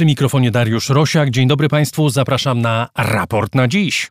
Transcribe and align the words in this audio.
Przy 0.00 0.06
mikrofonie 0.06 0.50
Dariusz 0.50 0.88
Rosiak. 0.88 1.30
Dzień 1.30 1.48
dobry 1.48 1.68
Państwu, 1.68 2.08
zapraszam 2.08 2.60
na 2.60 2.88
raport 2.96 3.54
na 3.54 3.68
dziś. 3.68 4.10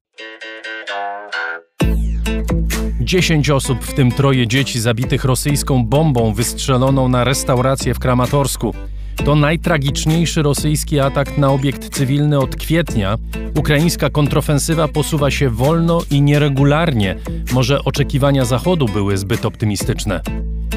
10 3.02 3.50
osób, 3.50 3.84
w 3.86 3.94
tym 3.94 4.12
troje 4.12 4.48
dzieci 4.48 4.80
zabitych 4.80 5.26
rosyjską 5.26 5.86
bombą 5.86 6.34
wystrzeloną 6.34 7.10
na 7.10 7.24
restaurację 7.24 7.94
w 7.94 8.00
Kramatorsku. 8.00 8.74
To 9.26 9.36
najtragiczniejszy 9.36 10.42
rosyjski 10.42 11.00
atak 11.00 11.38
na 11.38 11.52
obiekt 11.52 11.90
cywilny 11.90 12.40
od 12.40 12.56
kwietnia. 12.56 13.18
Ukraińska 13.58 14.10
kontrofensywa 14.10 14.88
posuwa 14.88 15.32
się 15.32 15.50
wolno 15.50 16.02
i 16.12 16.22
nieregularnie. 16.22 17.16
Może 17.54 17.84
oczekiwania 17.84 18.46
Zachodu 18.46 18.86
były 18.86 19.18
zbyt 19.18 19.46
optymistyczne. 19.46 20.22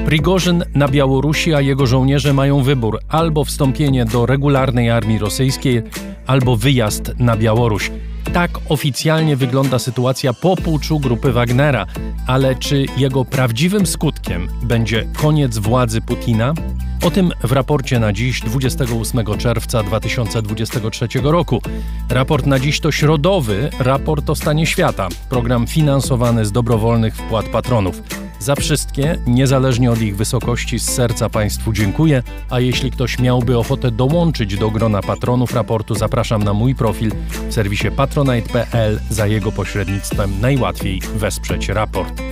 Prigorzyn 0.06 0.64
na 0.74 0.88
Białorusi, 0.88 1.54
a 1.54 1.60
jego 1.60 1.86
żołnierze 1.86 2.32
mają 2.32 2.62
wybór 2.62 2.98
albo 3.08 3.44
wstąpienie 3.44 4.04
do 4.04 4.26
regularnej 4.26 4.90
armii 4.90 5.18
rosyjskiej, 5.18 5.82
albo 6.26 6.56
wyjazd 6.56 7.12
na 7.18 7.36
Białoruś. 7.36 7.90
Tak 8.32 8.50
oficjalnie 8.68 9.36
wygląda 9.36 9.78
sytuacja 9.78 10.32
po 10.32 10.56
puczu 10.56 11.00
grupy 11.00 11.32
Wagnera, 11.32 11.86
ale 12.26 12.54
czy 12.54 12.86
jego 12.96 13.24
prawdziwym 13.24 13.86
skutkiem 13.86 14.48
będzie 14.62 15.06
koniec 15.16 15.58
władzy 15.58 16.00
Putina? 16.00 16.54
O 17.02 17.10
tym 17.10 17.32
w 17.42 17.52
raporcie 17.52 17.98
na 17.98 18.12
dziś 18.12 18.40
28 18.40 19.38
czerwca 19.38 19.82
2023 19.82 21.08
roku. 21.22 21.62
Raport 22.08 22.46
na 22.46 22.58
dziś 22.58 22.80
to 22.80 22.92
środowy 22.92 23.70
raport 23.78 24.30
o 24.30 24.34
stanie 24.34 24.66
świata, 24.66 25.08
program 25.28 25.66
finansowany 25.66 26.46
z 26.46 26.52
dobrowolnych 26.52 27.16
wpłat 27.16 27.48
patronów. 27.48 28.02
Za 28.38 28.54
wszystkie, 28.54 29.18
niezależnie 29.26 29.90
od 29.90 30.00
ich 30.00 30.16
wysokości, 30.16 30.78
z 30.78 30.90
serca 30.90 31.28
Państwu 31.28 31.72
dziękuję, 31.72 32.22
a 32.50 32.60
jeśli 32.60 32.90
ktoś 32.90 33.18
miałby 33.18 33.58
ochotę 33.58 33.90
dołączyć 33.90 34.56
do 34.56 34.70
grona 34.70 35.02
patronów 35.02 35.54
raportu, 35.54 35.94
zapraszam 35.94 36.42
na 36.42 36.52
mój 36.52 36.74
profil 36.74 37.12
w 37.48 37.54
serwisie 37.54 37.90
patronite.pl. 37.96 39.00
Za 39.10 39.26
jego 39.26 39.52
pośrednictwem 39.52 40.40
najłatwiej 40.40 41.00
wesprzeć 41.14 41.68
raport. 41.68 42.22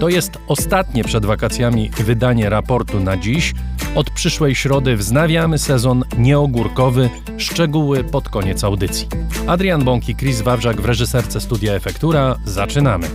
To 0.00 0.08
jest 0.08 0.38
ostatnie 0.48 1.04
przed 1.04 1.26
wakacjami 1.26 1.90
wydanie 1.90 2.50
raportu 2.50 3.00
na 3.00 3.16
dziś. 3.16 3.54
Od 3.96 4.10
przyszłej 4.10 4.54
środy 4.54 4.96
wznawiamy 4.96 5.58
sezon 5.58 6.04
nieogórkowy, 6.18 7.10
szczegóły 7.38 8.04
pod 8.04 8.28
koniec 8.28 8.64
audycji. 8.64 9.08
Adrian 9.46 9.84
Bąk 9.84 10.08
i 10.08 10.16
Chris 10.16 10.40
Wawrzak 10.40 10.80
w 10.80 10.84
reżyserce 10.84 11.40
Studia 11.40 11.72
Efektura. 11.72 12.36
Zaczynamy. 12.44 13.06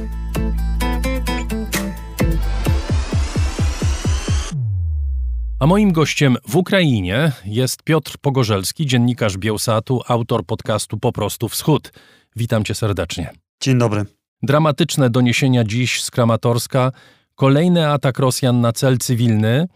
A 5.60 5.68
moim 5.68 5.92
gościem 5.92 6.38
w 6.48 6.56
Ukrainie 6.56 7.32
jest 7.46 7.84
Piotr 7.84 8.18
Pogorzelski, 8.22 8.86
dziennikarz 8.86 9.38
Bielsatu, 9.38 10.02
autor 10.08 10.46
podcastu 10.46 10.98
Po 10.98 11.12
prostu 11.12 11.50
Wschód. 11.50 11.94
Witam 12.36 12.64
cię 12.64 12.76
serdecznie. 12.76 13.32
Dzień 13.62 13.78
dobry. 13.78 14.06
Dramatyczne 14.44 15.10
doniesienia 15.10 15.64
dziś 15.64 16.04
z 16.04 16.12
Kramatorska. 16.12 16.92
Kolejny 17.36 17.88
atak 17.88 18.20
Rosjan 18.20 18.62
na 18.62 18.74
cel 18.74 18.98
cywilny. 18.98 19.68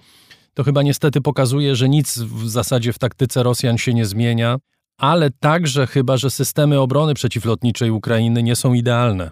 To 0.55 0.63
chyba 0.63 0.83
niestety 0.83 1.21
pokazuje, 1.21 1.75
że 1.75 1.89
nic 1.89 2.17
w 2.17 2.49
zasadzie 2.49 2.93
w 2.93 2.99
taktyce 2.99 3.43
Rosjan 3.43 3.77
się 3.77 3.93
nie 3.93 4.05
zmienia, 4.05 4.57
ale 4.97 5.29
także 5.31 5.87
chyba, 5.87 6.17
że 6.17 6.31
systemy 6.31 6.79
obrony 6.79 7.13
przeciwlotniczej 7.13 7.91
Ukrainy 7.91 8.43
nie 8.43 8.55
są 8.55 8.73
idealne. 8.73 9.31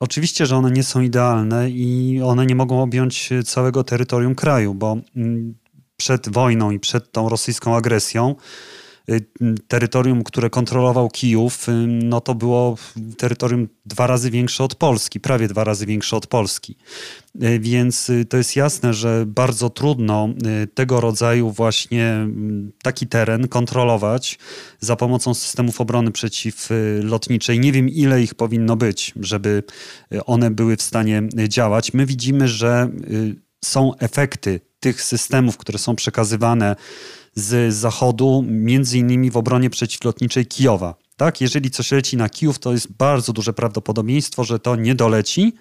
Oczywiście, 0.00 0.46
że 0.46 0.56
one 0.56 0.70
nie 0.70 0.82
są 0.82 1.00
idealne 1.00 1.70
i 1.70 2.20
one 2.24 2.46
nie 2.46 2.54
mogą 2.54 2.82
objąć 2.82 3.30
całego 3.44 3.84
terytorium 3.84 4.34
kraju, 4.34 4.74
bo 4.74 4.96
mm, 5.16 5.54
przed 5.96 6.28
wojną 6.28 6.70
i 6.70 6.80
przed 6.80 7.12
tą 7.12 7.28
rosyjską 7.28 7.76
agresją 7.76 8.34
terytorium, 9.68 10.24
które 10.24 10.50
kontrolował 10.50 11.10
Kijów, 11.10 11.68
y, 11.68 11.72
no 11.86 12.20
to 12.20 12.34
było 12.34 12.76
terytorium 13.18 13.68
dwa 13.86 14.06
razy 14.06 14.30
większe 14.30 14.64
od 14.64 14.74
Polski, 14.74 15.20
prawie 15.20 15.48
dwa 15.48 15.64
razy 15.64 15.86
większe 15.86 16.16
od 16.16 16.26
Polski. 16.26 16.76
Y, 17.42 17.58
więc 17.58 18.10
to 18.28 18.36
jest 18.36 18.56
jasne, 18.56 18.94
że 18.94 19.24
bardzo 19.26 19.70
trudno 19.70 20.28
tego 20.74 21.00
rodzaju 21.00 21.50
właśnie 21.50 22.28
taki 22.82 23.06
teren 23.06 23.48
kontrolować 23.48 24.38
za 24.80 24.96
pomocą 24.96 25.34
systemów 25.34 25.80
obrony 25.80 26.10
przeciwlotniczej. 26.10 27.60
Nie 27.60 27.72
wiem, 27.72 27.88
ile 27.88 28.22
ich 28.22 28.34
powinno 28.34 28.76
być, 28.76 29.12
żeby 29.20 29.62
one 30.26 30.50
były 30.50 30.76
w 30.76 30.82
stanie 30.82 31.22
działać. 31.48 31.94
My 31.94 32.06
widzimy, 32.06 32.48
że 32.48 32.88
są 33.64 33.96
efekty 33.96 34.60
tych 34.80 35.02
systemów, 35.02 35.56
które 35.56 35.78
są 35.78 35.96
przekazywane 35.96 36.76
z 37.34 37.74
zachodu, 37.74 38.44
między 38.48 38.98
innymi 38.98 39.30
w 39.30 39.36
obronie 39.36 39.70
przeciwlotniczej 39.70 40.46
Kijowa. 40.46 40.94
Tak, 41.16 41.40
jeżeli 41.40 41.70
coś 41.70 41.92
leci 41.92 42.16
na 42.16 42.28
Kijów, 42.28 42.58
to 42.58 42.72
jest 42.72 42.92
bardzo 42.92 43.32
duże 43.32 43.52
prawdopodobieństwo, 43.52 44.44
że 44.44 44.58
to 44.58 44.76
nie 44.76 44.94
doleci, 44.94 45.52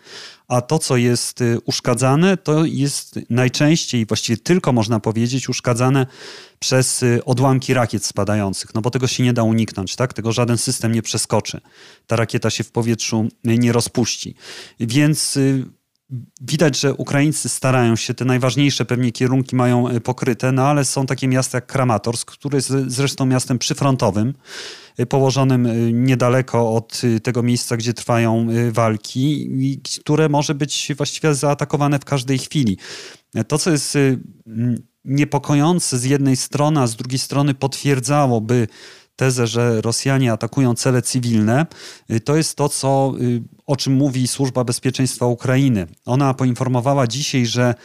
a 0.48 0.62
to, 0.62 0.80
co 0.80 0.98
jest 0.98 1.42
y, 1.42 1.58
uszkadzane, 1.66 2.38
to 2.38 2.66
jest 2.66 3.20
najczęściej, 3.30 4.06
właściwie 4.06 4.38
tylko 4.38 4.74
można 4.74 5.00
powiedzieć, 5.00 5.50
uszkadzane 5.50 6.06
przez 6.60 7.04
y, 7.04 7.26
odłamki 7.26 7.74
rakiet 7.74 8.06
spadających, 8.06 8.74
no 8.76 8.82
bo 8.82 8.90
tego 8.90 9.08
się 9.08 9.24
nie 9.24 9.34
da 9.34 9.44
uniknąć, 9.44 9.96
tak? 9.96 10.14
Tego 10.14 10.32
żaden 10.32 10.58
system 10.58 10.92
nie 10.92 11.02
przeskoczy. 11.02 11.62
Ta 12.08 12.16
rakieta 12.16 12.50
się 12.50 12.64
w 12.64 12.72
powietrzu 12.72 13.28
nie 13.44 13.72
rozpuści. 13.72 14.36
Więc 14.80 15.38
y, 15.38 15.66
Widać, 16.42 16.80
że 16.80 16.94
Ukraińcy 16.94 17.50
starają 17.50 17.96
się, 17.96 18.14
te 18.14 18.26
najważniejsze 18.26 18.86
pewnie 18.86 19.12
kierunki 19.12 19.56
mają 19.56 19.90
e, 19.90 20.02
pokryte, 20.02 20.52
no 20.52 20.68
ale 20.68 20.86
są 20.86 21.06
takie 21.06 21.28
miasta 21.28 21.58
jak 21.58 21.66
Kramatorsk, 21.66 22.32
które 22.32 22.58
jest 22.58 22.74
zresztą 22.88 23.26
miastem 23.26 23.60
przyfrontowym, 23.60 24.34
e, 24.98 25.06
położonym 25.06 25.66
e, 25.66 25.76
niedaleko 25.94 26.74
od 26.74 27.02
tego 27.24 27.44
miejsca, 27.44 27.78
gdzie 27.78 27.94
trwają 27.94 28.48
walki, 28.72 29.50
które 30.02 30.30
może 30.30 30.56
być 30.56 30.92
właściwie 30.98 31.36
zaatakowane 31.36 32.00
w 32.00 32.06
każdej 32.06 32.38
chwili. 32.38 32.78
To, 33.48 33.58
co 33.58 33.72
jest 33.72 33.98
niepokojące 35.06 35.98
z 35.98 36.04
jednej 36.04 36.36
strony, 36.36 36.82
a 36.82 36.88
z 36.88 36.96
drugiej 36.96 37.20
strony 37.20 37.54
potwierdzałoby 37.54 38.68
tezę, 39.16 39.48
że 39.48 39.82
Rosjanie 39.82 40.32
atakują 40.32 40.76
cele 40.76 41.02
cywilne, 41.02 41.66
y, 42.12 42.20
to 42.20 42.36
jest 42.36 42.58
to, 42.58 42.70
co, 42.70 43.14
y, 43.22 43.44
o 43.66 43.76
czym 43.76 43.94
mówi 43.94 44.28
Służba 44.28 44.64
Bezpieczeństwa 44.64 45.26
Ukrainy. 45.26 45.88
Ona 46.06 46.34
poinformowała 46.34 47.08
dzisiaj, 47.08 47.46
że 47.46 47.76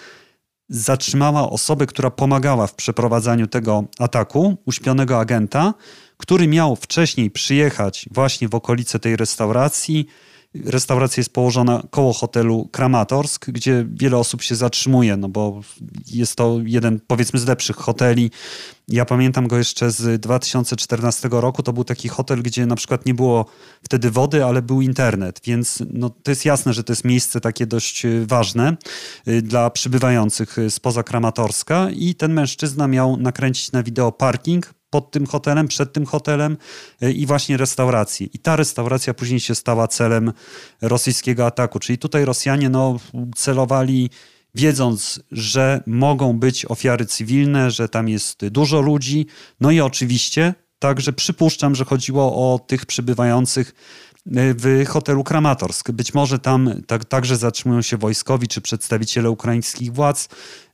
zatrzymała 0.68 1.50
osobę, 1.50 1.86
która 1.86 2.10
pomagała 2.10 2.66
w 2.66 2.74
przeprowadzaniu 2.74 3.46
tego 3.46 3.84
ataku, 3.98 4.56
uśpionego 4.66 5.20
agenta, 5.20 5.74
który 6.16 6.48
miał 6.48 6.76
wcześniej 6.76 7.30
przyjechać 7.30 8.08
właśnie 8.10 8.48
w 8.48 8.54
okolice 8.54 8.98
tej 8.98 9.16
restauracji, 9.16 10.06
Restauracja 10.54 11.20
jest 11.20 11.32
położona 11.32 11.82
koło 11.90 12.12
hotelu 12.12 12.68
Kramatorsk, 12.72 13.50
gdzie 13.50 13.86
wiele 13.92 14.16
osób 14.16 14.42
się 14.42 14.54
zatrzymuje, 14.54 15.16
no 15.16 15.28
bo 15.28 15.60
jest 16.06 16.36
to 16.36 16.58
jeden, 16.64 17.00
powiedzmy, 17.06 17.40
z 17.40 17.46
lepszych 17.46 17.76
hoteli. 17.76 18.30
Ja 18.88 19.04
pamiętam 19.04 19.48
go 19.48 19.58
jeszcze 19.58 19.90
z 19.90 20.20
2014 20.20 21.28
roku. 21.32 21.62
To 21.62 21.72
był 21.72 21.84
taki 21.84 22.08
hotel, 22.08 22.42
gdzie 22.42 22.66
na 22.66 22.76
przykład 22.76 23.06
nie 23.06 23.14
było 23.14 23.46
wtedy 23.82 24.10
wody, 24.10 24.44
ale 24.44 24.62
był 24.62 24.80
internet, 24.80 25.40
więc 25.44 25.82
no, 25.92 26.10
to 26.10 26.30
jest 26.30 26.44
jasne, 26.44 26.72
że 26.72 26.84
to 26.84 26.92
jest 26.92 27.04
miejsce 27.04 27.40
takie 27.40 27.66
dość 27.66 28.04
y, 28.04 28.26
ważne 28.26 28.76
y, 29.28 29.42
dla 29.42 29.70
przybywających 29.70 30.58
y, 30.58 30.70
spoza 30.70 31.02
Kramatorska. 31.02 31.90
I 31.90 32.14
ten 32.14 32.32
mężczyzna 32.32 32.88
miał 32.88 33.16
nakręcić 33.16 33.72
na 33.72 33.82
wideo 33.82 34.12
parking 34.12 34.77
pod 34.90 35.10
tym 35.10 35.26
hotelem, 35.26 35.68
przed 35.68 35.92
tym 35.92 36.06
hotelem 36.06 36.56
e, 37.00 37.12
i 37.12 37.26
właśnie 37.26 37.56
restauracji. 37.56 38.30
I 38.32 38.38
ta 38.38 38.56
restauracja 38.56 39.14
później 39.14 39.40
się 39.40 39.54
stała 39.54 39.88
celem 39.88 40.32
rosyjskiego 40.82 41.46
ataku. 41.46 41.78
Czyli 41.78 41.98
tutaj 41.98 42.24
Rosjanie 42.24 42.68
no, 42.68 42.98
celowali 43.36 44.10
wiedząc, 44.54 45.20
że 45.32 45.82
mogą 45.86 46.38
być 46.38 46.64
ofiary 46.64 47.06
cywilne, 47.06 47.70
że 47.70 47.88
tam 47.88 48.08
jest 48.08 48.46
dużo 48.48 48.80
ludzi. 48.80 49.26
No 49.60 49.70
i 49.70 49.80
oczywiście 49.80 50.54
także 50.78 51.12
przypuszczam, 51.12 51.74
że 51.74 51.84
chodziło 51.84 52.52
o 52.52 52.58
tych 52.58 52.86
przybywających 52.86 53.74
w 54.30 54.86
hotelu 54.88 55.24
Kramatorsk. 55.24 55.90
Być 55.90 56.14
może 56.14 56.38
tam 56.38 56.70
tak, 56.86 57.04
także 57.04 57.36
zatrzymują 57.36 57.82
się 57.82 57.96
wojskowi 57.96 58.48
czy 58.48 58.60
przedstawiciele 58.60 59.30
ukraińskich 59.30 59.92
władz, 59.92 60.28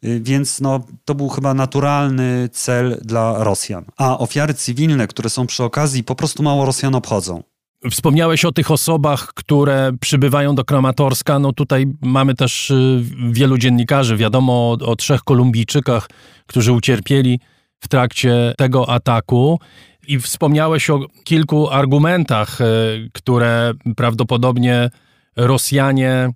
y, 0.05 0.21
więc 0.21 0.61
no, 0.61 0.81
to 1.05 1.15
był 1.15 1.29
chyba 1.29 1.55
naturalny 1.55 2.49
cel 2.53 2.99
dla 3.03 3.45
Rosjan. 3.45 3.85
A 3.97 4.19
ofiary 4.19 4.55
cywilne, 4.55 5.07
które 5.07 5.31
są 5.31 5.47
przy 5.47 5.65
okazji, 5.65 6.05
po 6.05 6.15
prostu 6.15 6.43
mało 6.43 6.65
Rosjan 6.65 6.95
obchodzą. 6.95 7.43
Wspomniałeś 7.91 8.45
o 8.45 8.53
tych 8.53 8.71
osobach, 8.71 9.33
które 9.35 9.93
przybywają 10.01 10.55
do 10.55 10.65
Kramatorska. 10.65 11.39
No 11.39 11.53
tutaj 11.53 11.87
mamy 12.03 12.35
też 12.35 12.71
y, 12.71 13.03
wielu 13.31 13.59
dziennikarzy. 13.59 14.17
Wiadomo 14.17 14.53
o, 14.53 14.87
o 14.87 14.97
trzech 14.97 15.23
Kolumbijczykach, 15.23 16.09
którzy 16.47 16.73
ucierpieli 16.73 17.41
w 17.81 17.89
trakcie 17.89 18.55
tego 18.59 18.89
ataku. 18.89 19.59
I 20.09 20.19
wspomniałeś 20.19 20.91
o 20.91 21.01
kilku 21.25 21.71
argumentach, 21.71 22.61
e, 22.61 22.65
które 23.13 23.73
prawdopodobnie 23.97 24.91
Rosjanie 25.37 26.31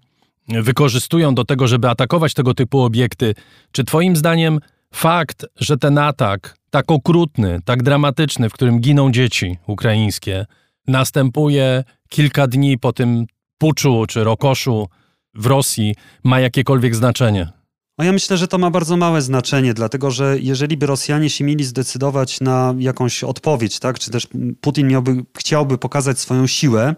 wykorzystują 0.49 1.35
do 1.35 1.44
tego, 1.44 1.69
żeby 1.69 1.88
atakować 1.88 2.35
tego 2.35 2.55
typu 2.55 2.81
obiekty. 2.81 3.35
Czy 3.73 3.85
Twoim 3.85 4.17
zdaniem 4.17 4.61
fakt, 4.94 5.47
że 5.56 5.76
ten 5.76 5.99
atak 5.99 6.59
tak 6.70 6.91
okrutny, 6.91 7.59
tak 7.65 7.82
dramatyczny, 7.82 8.49
w 8.49 8.53
którym 8.53 8.81
giną 8.81 9.12
dzieci 9.12 9.59
ukraińskie, 9.67 10.47
następuje 10.87 11.85
kilka 12.09 12.47
dni 12.47 12.79
po 12.79 12.93
tym 12.93 13.26
puczu 13.59 14.05
czy 14.09 14.25
rokoszu 14.25 14.88
w 15.35 15.47
Rosji, 15.47 15.94
ma 16.25 16.41
jakiekolwiek 16.41 16.94
znaczenie? 16.94 17.57
No 17.99 18.05
ja 18.05 18.12
myślę, 18.12 18.37
że 18.37 18.49
to 18.49 18.59
ma 18.59 18.71
bardzo 18.71 18.97
małe 18.97 19.23
znaczenie, 19.23 19.75
dlatego 19.75 20.11
że 20.11 20.39
jeżeli 20.41 20.77
by 20.77 20.87
Rosjanie 20.87 21.31
się 21.31 21.45
mieli 21.45 21.65
zdecydować 21.65 22.41
na 22.41 22.75
jakąś 22.79 23.25
odpowiedź, 23.25 23.79
tak, 23.79 23.99
czy 23.99 24.11
też 24.11 24.29
Putin 24.61 24.89
miałby, 24.89 25.25
chciałby 25.39 25.79
pokazać 25.79 26.19
swoją 26.19 26.47
siłę 26.47 26.95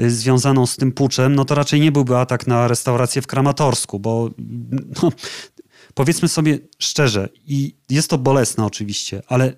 y, 0.00 0.10
związaną 0.10 0.66
z 0.66 0.76
tym 0.76 0.92
puczem, 0.92 1.34
no 1.34 1.44
to 1.44 1.54
raczej 1.54 1.80
nie 1.80 1.92
byłby 1.92 2.16
atak 2.16 2.46
na 2.46 2.68
restaurację 2.68 3.22
w 3.22 3.26
Kramatorsku, 3.26 4.00
bo 4.00 4.30
no, 5.02 5.12
powiedzmy 5.94 6.28
sobie 6.28 6.58
szczerze, 6.78 7.28
i 7.46 7.76
jest 7.90 8.10
to 8.10 8.18
bolesne 8.18 8.64
oczywiście, 8.64 9.22
ale 9.28 9.52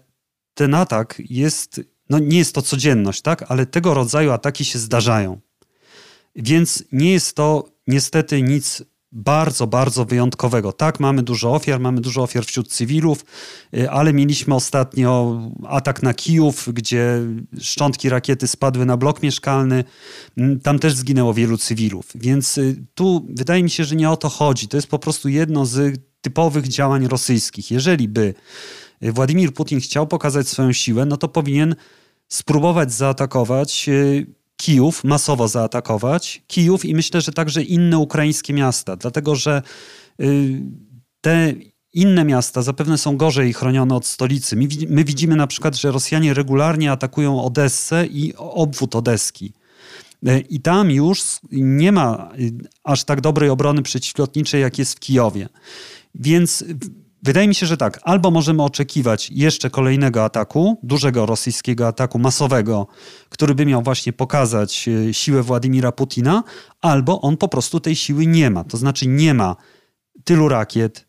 ten 0.54 0.74
atak 0.74 1.22
jest, 1.30 1.80
no 2.10 2.18
nie 2.18 2.38
jest 2.38 2.54
to 2.54 2.62
codzienność, 2.62 3.22
tak, 3.22 3.44
ale 3.48 3.66
tego 3.66 3.94
rodzaju 3.94 4.30
ataki 4.30 4.64
się 4.64 4.78
zdarzają. 4.78 5.40
Więc 6.36 6.84
nie 6.92 7.12
jest 7.12 7.36
to 7.36 7.68
niestety 7.86 8.42
nic 8.42 8.82
bardzo, 9.12 9.66
bardzo 9.66 10.04
wyjątkowego. 10.04 10.72
Tak, 10.72 11.00
mamy 11.00 11.22
dużo 11.22 11.54
ofiar, 11.54 11.80
mamy 11.80 12.00
dużo 12.00 12.22
ofiar 12.22 12.44
wśród 12.44 12.68
cywilów, 12.68 13.24
y, 13.74 13.90
ale 13.90 14.12
mieliśmy 14.12 14.54
ostatnio 14.54 15.40
atak 15.68 16.02
na 16.02 16.14
Kijów, 16.14 16.68
gdzie 16.72 17.20
szczątki 17.60 18.08
rakiety 18.08 18.48
spadły 18.48 18.86
na 18.86 18.96
blok 18.96 19.22
mieszkalny. 19.22 19.84
Mm, 20.38 20.60
tam 20.60 20.78
też 20.78 20.94
zginęło 20.94 21.34
wielu 21.34 21.58
cywilów. 21.58 22.06
Więc 22.14 22.58
y, 22.58 22.84
tu 22.94 23.26
wydaje 23.28 23.62
mi 23.62 23.70
się, 23.70 23.84
że 23.84 23.96
nie 23.96 24.10
o 24.10 24.16
to 24.16 24.28
chodzi. 24.28 24.68
To 24.68 24.76
jest 24.76 24.88
po 24.88 24.98
prostu 24.98 25.28
jedno 25.28 25.66
z 25.66 26.00
typowych 26.20 26.68
działań 26.68 27.08
rosyjskich. 27.08 27.70
Jeżeli 27.70 28.08
by 28.08 28.34
y, 29.04 29.12
Władimir 29.12 29.54
Putin 29.54 29.80
chciał 29.80 30.06
pokazać 30.06 30.48
swoją 30.48 30.72
siłę, 30.72 31.04
no 31.04 31.16
to 31.16 31.28
powinien 31.28 31.74
spróbować 32.28 32.92
zaatakować 32.92 33.90
Kijów, 34.60 35.04
masowo 35.04 35.48
zaatakować. 35.48 36.42
Kijów 36.46 36.84
i 36.84 36.94
myślę, 36.94 37.20
że 37.20 37.32
także 37.32 37.62
inne 37.62 37.98
ukraińskie 37.98 38.52
miasta, 38.52 38.96
dlatego 38.96 39.34
że 39.34 39.62
y, 40.20 40.62
te 41.20 41.54
inne 41.92 42.24
miasta 42.24 42.62
zapewne 42.62 42.98
są 42.98 43.16
gorzej 43.16 43.52
chronione 43.52 43.94
od 43.94 44.06
stolicy. 44.06 44.56
My, 44.88 45.04
widzimy 45.04 45.36
na 45.36 45.46
przykład, 45.46 45.76
że 45.76 45.90
Rosjanie 45.90 46.34
regularnie 46.34 46.92
atakują 46.92 47.42
Odessę 47.42 48.06
i 48.06 48.34
obwód 48.36 48.96
Odeski. 48.96 49.52
Y, 50.28 50.40
I 50.40 50.60
tam 50.60 50.90
już 50.90 51.22
nie 51.52 51.92
ma 51.92 52.32
y, 52.38 52.52
aż 52.84 53.04
tak 53.04 53.20
dobrej 53.20 53.50
obrony 53.50 53.82
przeciwlotniczej, 53.82 54.62
jak 54.62 54.78
jest 54.78 54.94
w 54.94 55.00
Kijowie. 55.00 55.48
Więc 56.14 56.64
Wydaje 57.22 57.48
mi 57.48 57.54
się, 57.54 57.66
że 57.66 57.76
tak. 57.76 58.00
Albo 58.02 58.30
możemy 58.30 58.62
oczekiwać 58.62 59.30
jeszcze 59.30 59.70
kolejnego 59.70 60.24
ataku, 60.24 60.78
dużego 60.82 61.26
rosyjskiego 61.26 61.86
ataku 61.86 62.18
masowego, 62.18 62.86
który 63.28 63.54
by 63.54 63.66
miał 63.66 63.82
właśnie 63.82 64.12
pokazać 64.12 64.88
e, 64.88 65.14
siłę 65.14 65.42
Władimira 65.42 65.92
Putina, 65.92 66.42
albo 66.80 67.20
on 67.20 67.36
po 67.36 67.48
prostu 67.48 67.80
tej 67.80 67.96
siły 67.96 68.26
nie 68.26 68.50
ma. 68.50 68.64
To 68.64 68.76
znaczy 68.76 69.06
nie 69.06 69.34
ma 69.34 69.56
tylu 70.24 70.48
rakiet, 70.48 71.06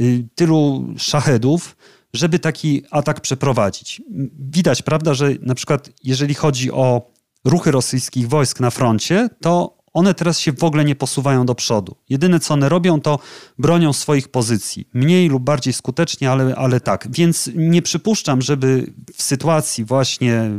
y, 0.00 0.28
tylu 0.34 0.86
szachedów, 0.96 1.76
żeby 2.12 2.38
taki 2.38 2.82
atak 2.90 3.20
przeprowadzić. 3.20 4.02
Widać, 4.38 4.82
prawda, 4.82 5.14
że 5.14 5.30
na 5.40 5.54
przykład 5.54 5.90
jeżeli 6.04 6.34
chodzi 6.34 6.72
o 6.72 7.10
ruchy 7.44 7.70
rosyjskich 7.70 8.28
wojsk 8.28 8.60
na 8.60 8.70
froncie, 8.70 9.28
to 9.40 9.79
one 9.92 10.14
teraz 10.14 10.38
się 10.40 10.52
w 10.52 10.64
ogóle 10.64 10.84
nie 10.84 10.94
posuwają 10.94 11.46
do 11.46 11.54
przodu. 11.54 11.96
Jedyne, 12.08 12.40
co 12.40 12.54
one 12.54 12.68
robią, 12.68 13.00
to 13.00 13.18
bronią 13.58 13.92
swoich 13.92 14.28
pozycji. 14.28 14.88
Mniej 14.94 15.28
lub 15.28 15.42
bardziej 15.42 15.72
skutecznie, 15.72 16.30
ale, 16.30 16.56
ale 16.56 16.80
tak. 16.80 17.08
Więc 17.10 17.50
nie 17.54 17.82
przypuszczam, 17.82 18.42
żeby 18.42 18.92
w 19.14 19.22
sytuacji 19.22 19.84
właśnie 19.84 20.50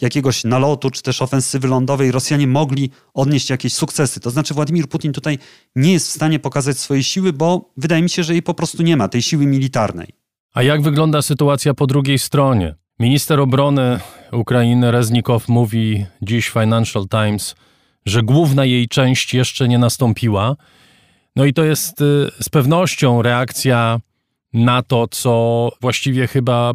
jakiegoś 0.00 0.44
nalotu 0.44 0.90
czy 0.90 1.02
też 1.02 1.22
ofensywy 1.22 1.68
lądowej 1.68 2.10
Rosjanie 2.10 2.46
mogli 2.46 2.90
odnieść 3.14 3.50
jakieś 3.50 3.72
sukcesy. 3.72 4.20
To 4.20 4.30
znaczy 4.30 4.54
Władimir 4.54 4.88
Putin 4.88 5.12
tutaj 5.12 5.38
nie 5.76 5.92
jest 5.92 6.08
w 6.08 6.10
stanie 6.10 6.38
pokazać 6.38 6.78
swojej 6.78 7.04
siły, 7.04 7.32
bo 7.32 7.72
wydaje 7.76 8.02
mi 8.02 8.10
się, 8.10 8.24
że 8.24 8.32
jej 8.32 8.42
po 8.42 8.54
prostu 8.54 8.82
nie 8.82 8.96
ma, 8.96 9.08
tej 9.08 9.22
siły 9.22 9.46
militarnej. 9.46 10.08
A 10.54 10.62
jak 10.62 10.82
wygląda 10.82 11.22
sytuacja 11.22 11.74
po 11.74 11.86
drugiej 11.86 12.18
stronie? 12.18 12.74
Minister 12.98 13.40
obrony 13.40 14.00
Ukrainy 14.32 14.90
Reznikow 14.90 15.48
mówi 15.48 16.06
dziś 16.22 16.48
Financial 16.48 17.08
Times, 17.08 17.54
że 18.06 18.22
główna 18.22 18.64
jej 18.64 18.88
część 18.88 19.34
jeszcze 19.34 19.68
nie 19.68 19.78
nastąpiła. 19.78 20.56
No 21.36 21.44
i 21.44 21.52
to 21.52 21.64
jest 21.64 22.00
y, 22.00 22.30
z 22.40 22.48
pewnością 22.48 23.22
reakcja 23.22 24.00
na 24.52 24.82
to, 24.82 25.08
co 25.08 25.68
właściwie 25.80 26.26
chyba 26.26 26.72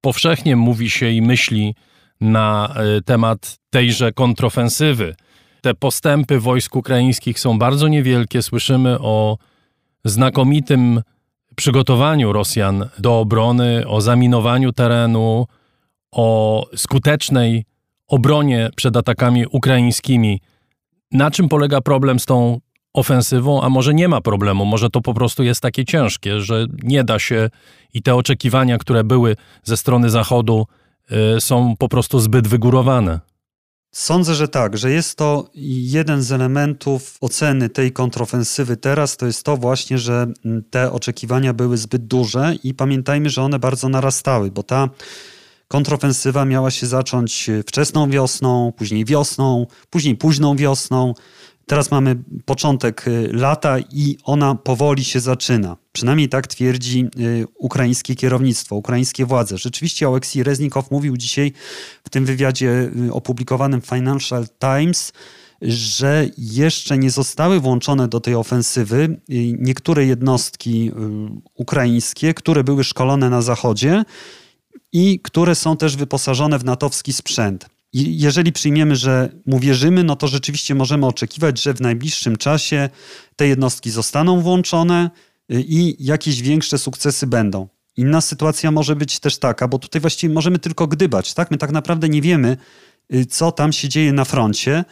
powszechnie 0.00 0.56
mówi 0.56 0.90
się 0.90 1.10
i 1.10 1.22
myśli 1.22 1.74
na 2.20 2.74
y, 2.98 3.02
temat 3.02 3.58
tejże 3.70 4.12
kontrofensywy. 4.12 5.14
Te 5.60 5.74
postępy 5.74 6.40
wojsk 6.40 6.76
ukraińskich 6.76 7.40
są 7.40 7.58
bardzo 7.58 7.88
niewielkie. 7.88 8.42
Słyszymy 8.42 8.98
o 9.00 9.38
znakomitym 10.04 11.02
przygotowaniu 11.56 12.32
Rosjan 12.32 12.88
do 12.98 13.20
obrony, 13.20 13.86
o 13.86 14.00
zaminowaniu 14.00 14.72
terenu, 14.72 15.46
o 16.12 16.66
skutecznej 16.76 17.64
obronie 18.08 18.70
przed 18.76 18.96
atakami 18.96 19.46
ukraińskimi. 19.46 20.40
Na 21.12 21.30
czym 21.30 21.48
polega 21.48 21.80
problem 21.80 22.18
z 22.18 22.26
tą 22.26 22.60
ofensywą, 22.94 23.62
a 23.62 23.68
może 23.68 23.94
nie 23.94 24.08
ma 24.08 24.20
problemu, 24.20 24.64
może 24.64 24.90
to 24.90 25.00
po 25.00 25.14
prostu 25.14 25.42
jest 25.42 25.60
takie 25.60 25.84
ciężkie, 25.84 26.40
że 26.40 26.66
nie 26.82 27.04
da 27.04 27.18
się 27.18 27.50
i 27.94 28.02
te 28.02 28.14
oczekiwania, 28.14 28.78
które 28.78 29.04
były 29.04 29.36
ze 29.64 29.76
strony 29.76 30.10
Zachodu, 30.10 30.66
y, 31.36 31.40
są 31.40 31.74
po 31.78 31.88
prostu 31.88 32.20
zbyt 32.20 32.48
wygórowane. 32.48 33.20
Sądzę, 33.94 34.34
że 34.34 34.48
tak, 34.48 34.78
że 34.78 34.90
jest 34.90 35.18
to 35.18 35.50
jeden 35.54 36.22
z 36.22 36.32
elementów 36.32 37.16
oceny 37.20 37.68
tej 37.68 37.92
kontrofensywy 37.92 38.76
teraz, 38.76 39.16
to 39.16 39.26
jest 39.26 39.42
to 39.42 39.56
właśnie, 39.56 39.98
że 39.98 40.26
te 40.70 40.92
oczekiwania 40.92 41.52
były 41.52 41.76
zbyt 41.76 42.06
duże 42.06 42.54
i 42.64 42.74
pamiętajmy, 42.74 43.30
że 43.30 43.42
one 43.42 43.58
bardzo 43.58 43.88
narastały, 43.88 44.50
bo 44.50 44.62
ta 44.62 44.88
Kontrofensywa 45.68 46.44
miała 46.44 46.70
się 46.70 46.86
zacząć 46.86 47.50
wczesną 47.66 48.10
wiosną, 48.10 48.72
później 48.76 49.04
wiosną, 49.04 49.66
później 49.90 50.16
późną 50.16 50.56
wiosną. 50.56 51.14
Teraz 51.66 51.90
mamy 51.90 52.16
początek 52.44 53.08
y, 53.08 53.28
lata 53.32 53.78
i 53.78 54.16
ona 54.24 54.54
powoli 54.54 55.04
się 55.04 55.20
zaczyna. 55.20 55.76
Przynajmniej 55.92 56.28
tak 56.28 56.46
twierdzi 56.46 57.08
y, 57.18 57.46
ukraińskie 57.58 58.14
kierownictwo, 58.14 58.76
ukraińskie 58.76 59.26
władze. 59.26 59.58
Rzeczywiście 59.58 60.08
Oleksij 60.08 60.42
Reznikow 60.42 60.90
mówił 60.90 61.16
dzisiaj 61.16 61.52
w 62.04 62.10
tym 62.10 62.24
wywiadzie 62.24 62.90
opublikowanym 63.12 63.80
w 63.80 63.86
Financial 63.86 64.46
Times, 64.58 65.12
że 65.62 66.28
jeszcze 66.38 66.98
nie 66.98 67.10
zostały 67.10 67.60
włączone 67.60 68.08
do 68.08 68.20
tej 68.20 68.34
ofensywy 68.34 69.20
niektóre 69.58 70.04
jednostki 70.04 70.92
ukraińskie, 71.54 72.34
które 72.34 72.64
były 72.64 72.84
szkolone 72.84 73.30
na 73.30 73.42
Zachodzie 73.42 74.04
i 74.96 75.20
które 75.20 75.54
są 75.54 75.76
też 75.76 75.96
wyposażone 75.96 76.58
w 76.58 76.64
natowski 76.64 77.12
sprzęt. 77.12 77.66
Jeżeli 77.92 78.52
przyjmiemy, 78.52 78.96
że 78.96 79.28
mu 79.46 79.58
wierzymy, 79.58 80.04
no 80.04 80.16
to 80.16 80.28
rzeczywiście 80.28 80.74
możemy 80.74 81.06
oczekiwać, 81.06 81.62
że 81.62 81.74
w 81.74 81.80
najbliższym 81.80 82.36
czasie 82.36 82.88
te 83.36 83.48
jednostki 83.48 83.90
zostaną 83.90 84.40
włączone 84.40 85.10
y, 85.52 85.62
i 85.68 86.04
jakieś 86.04 86.42
większe 86.42 86.78
sukcesy 86.78 87.26
będą. 87.26 87.68
Inna 87.96 88.20
sytuacja 88.20 88.70
może 88.70 88.96
być 88.96 89.20
też 89.20 89.38
taka, 89.38 89.68
bo 89.68 89.78
tutaj 89.78 90.00
właściwie 90.00 90.34
możemy 90.34 90.58
tylko 90.58 90.86
gdybać, 90.86 91.34
tak? 91.34 91.50
My 91.50 91.58
tak 91.58 91.72
naprawdę 91.72 92.08
nie 92.08 92.22
wiemy, 92.22 92.56
y, 93.14 93.26
co 93.26 93.52
tam 93.52 93.72
się 93.72 93.88
dzieje 93.88 94.12
na 94.12 94.24
froncie. 94.24 94.84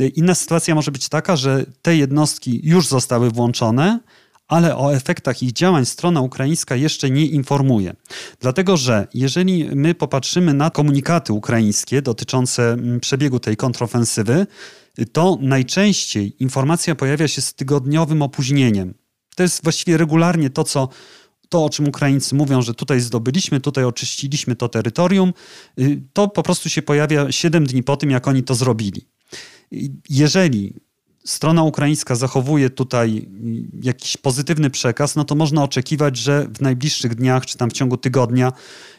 Y, 0.00 0.08
inna 0.08 0.34
sytuacja 0.34 0.74
może 0.74 0.90
być 0.90 1.08
taka, 1.08 1.36
że 1.36 1.66
te 1.82 1.96
jednostki 1.96 2.60
już 2.64 2.88
zostały 2.88 3.30
włączone, 3.30 4.00
ale 4.48 4.76
o 4.76 4.94
efektach 4.94 5.42
ich 5.42 5.52
działań 5.52 5.86
strona 5.86 6.20
ukraińska 6.20 6.76
jeszcze 6.76 7.10
nie 7.10 7.26
informuje. 7.26 7.94
Dlatego, 8.40 8.76
że 8.76 9.08
jeżeli 9.14 9.68
my 9.74 9.94
popatrzymy 9.94 10.54
na 10.54 10.70
komunikaty 10.70 11.32
ukraińskie 11.32 12.02
dotyczące 12.02 12.72
mm, 12.72 13.00
przebiegu 13.00 13.40
tej 13.40 13.56
kontrofensywy, 13.56 14.46
to 15.12 15.38
najczęściej 15.40 16.42
informacja 16.42 16.94
pojawia 16.94 17.28
się 17.28 17.42
z 17.42 17.54
tygodniowym 17.54 18.22
opóźnieniem. 18.22 18.94
To 19.36 19.42
jest 19.42 19.62
właściwie 19.62 19.96
regularnie 19.96 20.50
to, 20.50 20.64
co 20.64 20.88
to, 21.48 21.64
o 21.64 21.70
czym 21.70 21.88
Ukraińcy 21.88 22.34
mówią, 22.34 22.62
że 22.62 22.74
tutaj 22.74 23.00
zdobyliśmy, 23.00 23.60
tutaj 23.60 23.84
oczyściliśmy 23.84 24.56
to 24.56 24.68
terytorium, 24.68 25.32
y, 25.80 26.02
to 26.12 26.28
po 26.28 26.42
prostu 26.42 26.68
się 26.68 26.82
pojawia 26.82 27.32
7 27.32 27.66
dni 27.66 27.82
po 27.82 27.96
tym, 27.96 28.10
jak 28.10 28.28
oni 28.28 28.42
to 28.42 28.54
zrobili. 28.54 29.08
Jeżeli 30.10 30.74
strona 31.26 31.62
ukraińska 31.62 32.14
zachowuje 32.14 32.70
tutaj 32.70 33.28
jakiś 33.82 34.16
pozytywny 34.16 34.70
przekaz, 34.70 35.16
no 35.16 35.24
to 35.24 35.34
można 35.34 35.62
oczekiwać, 35.62 36.16
że 36.16 36.48
w 36.54 36.60
najbliższych 36.60 37.14
dniach, 37.14 37.46
czy 37.46 37.58
tam 37.58 37.70
w 37.70 37.72
ciągu 37.72 37.96
tygodnia 37.96 38.52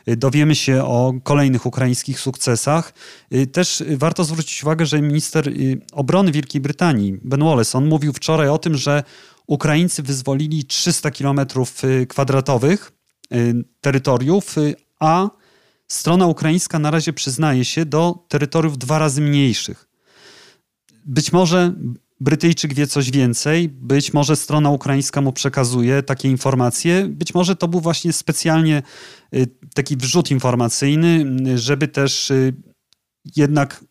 y, 0.08 0.18
dowiemy 0.18 0.56
się 0.56 0.84
o 0.84 1.14
kolejnych 1.24 1.66
ukraińskich 1.66 2.20
sukcesach. 2.20 2.94
Y, 3.34 3.48
też 3.48 3.84
warto 3.90 4.24
zwrócić 4.24 4.64
uwagę, 4.64 4.86
że 4.86 5.02
minister 5.02 5.48
y, 5.48 5.82
obrony 5.92 6.32
Wielkiej 6.32 6.62
Brytanii, 6.62 7.20
Ben 7.24 7.44
Wallace, 7.44 7.78
on 7.78 7.86
mówił 7.88 8.14
wczoraj 8.14 8.50
o 8.50 8.58
tym, 8.58 8.76
że 8.76 9.04
Ukraińcy 9.48 10.04
wyzwolili 10.04 10.66
300 10.66 11.12
kilometrów 11.12 11.82
kwadratowych 12.10 12.92
terytoriów, 13.82 14.56
a 15.00 15.30
strona 15.88 16.28
ukraińska 16.28 16.80
na 16.80 16.92
razie 16.92 17.14
przyznaje 17.14 17.66
się 17.66 17.86
do 17.86 18.26
terytoriów 18.28 18.78
dwa 18.78 19.00
razy 19.00 19.22
mniejszych. 19.22 19.88
Być 21.06 21.32
może 21.34 21.74
Brytyjczyk 22.20 22.74
wie 22.74 22.88
coś 22.88 23.12
więcej, 23.12 23.70
być 23.70 24.14
może 24.14 24.36
strona 24.36 24.70
ukraińska 24.70 25.22
mu 25.22 25.34
przekazuje 25.34 26.04
takie 26.04 26.30
informacje, 26.30 27.08
być 27.08 27.34
może 27.34 27.56
to 27.56 27.68
był 27.68 27.80
właśnie 27.80 28.14
specjalnie 28.14 28.84
y, 29.34 29.48
taki 29.76 29.98
wrzut 29.98 30.32
informacyjny, 30.32 31.26
żeby 31.58 31.88
też 31.88 32.32
y, 32.32 32.54
jednak 33.36 33.84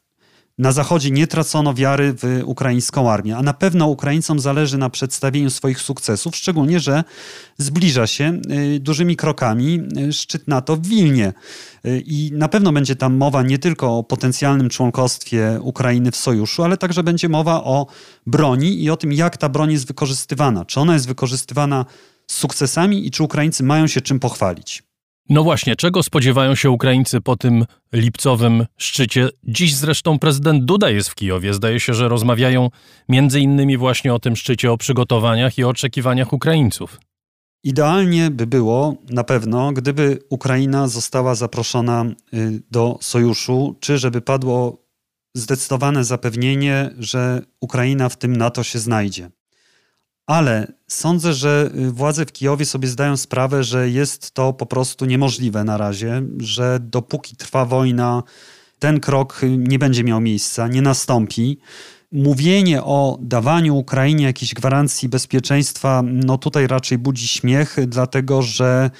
na 0.59 0.73
Zachodzie 0.73 1.11
nie 1.11 1.27
tracono 1.27 1.75
wiary 1.75 2.13
w 2.13 2.43
ukraińską 2.45 3.11
armię, 3.11 3.37
a 3.37 3.43
na 3.43 3.55
pewno 3.55 3.87
Ukraińcom 3.87 4.41
zależy 4.41 4.79
na 4.79 4.91
przedstawieniu 4.91 5.51
swoich 5.51 5.81
sukcesów, 5.81 6.37
szczególnie, 6.37 6.81
że 6.81 7.05
zbliża 7.59 8.07
się 8.07 8.41
y, 8.75 8.81
dużymi 8.81 9.17
krokami 9.17 9.81
y, 10.09 10.13
szczyt 10.13 10.49
NATO 10.49 10.77
w 10.77 10.87
Wilnie. 10.87 11.33
Y, 11.87 12.03
I 12.07 12.31
na 12.35 12.49
pewno 12.49 12.73
będzie 12.73 12.97
tam 12.97 13.17
mowa 13.17 13.43
nie 13.43 13.59
tylko 13.59 13.99
o 13.99 14.03
potencjalnym 14.03 14.69
członkostwie 14.69 15.59
Ukrainy 15.63 16.11
w 16.11 16.17
sojuszu, 16.17 16.63
ale 16.63 16.77
także 16.77 17.03
będzie 17.03 17.29
mowa 17.29 17.65
o 17.65 17.87
broni 18.27 18.83
i 18.83 18.91
o 18.91 18.97
tym, 18.97 19.13
jak 19.13 19.37
ta 19.37 19.49
broń 19.49 19.73
jest 19.73 19.87
wykorzystywana. 19.87 20.65
Czy 20.65 20.81
ona 20.81 20.95
jest 20.95 21.07
wykorzystywana 21.07 21.85
z 22.27 22.35
sukcesami 22.35 23.07
i 23.07 23.11
czy 23.11 23.23
Ukraińcy 23.23 23.63
mają 23.63 23.87
się 23.87 24.01
czym 24.01 24.21
pochwalić. 24.21 24.86
No 25.29 25.43
właśnie, 25.43 25.77
czego 25.77 26.03
spodziewają 26.03 26.55
się 26.55 26.71
Ukraińcy 26.71 27.21
po 27.21 27.37
tym 27.37 27.65
lipcowym 27.93 28.67
szczycie? 28.77 29.29
Dziś 29.45 29.75
zresztą 29.75 30.19
prezydent 30.19 30.65
Duda 30.65 30.91
jest 30.91 31.09
w 31.09 31.15
Kijowie. 31.15 31.55
Zdaje 31.55 31.81
się, 31.81 31.95
że 31.95 32.09
rozmawiają 32.09 32.71
między 33.09 33.41
innymi 33.41 33.77
właśnie 33.77 34.15
o 34.15 34.19
tym 34.19 34.37
szczycie, 34.37 34.73
o 34.73 34.77
przygotowaniach 34.77 35.59
i 35.59 35.65
o 35.65 35.69
oczekiwaniach 35.69 36.33
Ukraińców. 36.33 37.01
Idealnie 37.65 38.31
by 38.31 38.47
było 38.47 38.97
na 39.11 39.25
pewno, 39.25 39.73
gdyby 39.73 40.19
Ukraina 40.31 40.89
została 40.89 41.35
zaproszona 41.35 42.05
y, 42.35 42.63
do 42.71 42.99
sojuszu, 43.01 43.77
czy 43.81 43.99
żeby 43.99 44.21
padło 44.21 44.87
zdecydowane 45.35 46.05
zapewnienie, 46.05 46.91
że 46.99 47.43
Ukraina 47.61 48.09
w 48.09 48.17
tym 48.17 48.37
NATO 48.37 48.63
się 48.63 48.79
znajdzie 48.79 49.31
ale 50.27 50.73
sądzę, 50.87 51.35
że 51.35 51.71
y, 51.79 51.91
władze 51.91 52.27
w 52.27 52.33
Kijowie 52.33 52.67
sobie 52.67 52.89
zdają 52.89 53.17
sprawę, 53.17 53.65
że 53.65 53.91
jest 53.91 54.31
to 54.31 54.53
po 54.53 54.67
prostu 54.67 55.05
niemożliwe 55.05 55.65
na 55.65 55.77
razie, 55.77 56.23
że 56.39 56.79
dopóki 56.81 57.37
trwa 57.37 57.65
wojna, 57.65 58.23
ten 58.79 59.01
krok 59.01 59.43
y, 59.43 59.57
nie 59.57 59.79
będzie 59.79 60.05
miał 60.05 60.21
miejsca, 60.21 60.69
nie 60.69 60.83
nastąpi. 60.83 61.59
Mówienie 62.13 62.83
o 62.83 63.19
dawaniu 63.21 63.77
Ukrainie 63.77 64.25
jakiejś 64.25 64.55
gwarancji 64.55 65.09
bezpieczeństwa, 65.09 66.03
no 66.05 66.39
tutaj 66.39 66.67
raczej 66.67 66.99
budzi 66.99 67.29
śmiech, 67.29 67.77
dlatego 67.87 68.43
że 68.43 68.91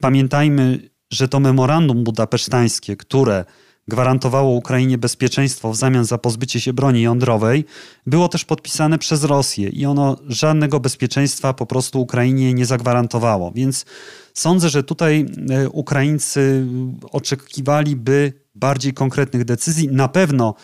pamiętajmy, 0.00 0.90
że 1.12 1.28
to 1.28 1.40
memorandum 1.40 2.04
budapesztańskie, 2.04 2.96
które 2.96 3.44
gwarantowało 3.90 4.56
Ukrainie 4.56 4.98
bezpieczeństwo 4.98 5.72
w 5.72 5.76
zamian 5.76 6.04
za 6.04 6.18
pozbycie 6.18 6.60
się 6.60 6.72
broni 6.72 7.02
jądrowej, 7.02 7.64
było 8.06 8.28
też 8.28 8.44
podpisane 8.44 8.98
przez 8.98 9.24
Rosję 9.24 9.68
i 9.68 9.86
ono 9.86 10.16
żadnego 10.28 10.80
bezpieczeństwa 10.80 11.52
po 11.54 11.66
prostu 11.66 12.00
Ukrainie 12.00 12.54
nie 12.54 12.66
zagwarantowało. 12.66 13.52
Więc 13.52 13.84
sądzę, 14.34 14.68
że 14.68 14.82
tutaj 14.82 15.26
e, 15.50 15.68
Ukraińcy 15.68 16.66
oczekiwaliby 17.12 18.32
bardziej 18.54 18.92
konkretnych 18.94 19.44
decyzji. 19.44 19.88
Na 19.88 20.08
pewno 20.08 20.54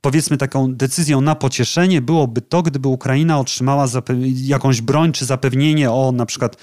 powiedzmy 0.00 0.36
taką 0.36 0.74
decyzją 0.74 1.20
na 1.20 1.34
pocieszenie 1.34 2.00
byłoby 2.00 2.40
to, 2.40 2.62
gdyby 2.62 2.88
Ukraina 2.88 3.40
otrzymała 3.40 3.86
jakąś 4.34 4.80
broń 4.80 5.12
czy 5.12 5.24
zapewnienie 5.24 5.90
o 5.90 6.12
na 6.12 6.26
przykład 6.26 6.56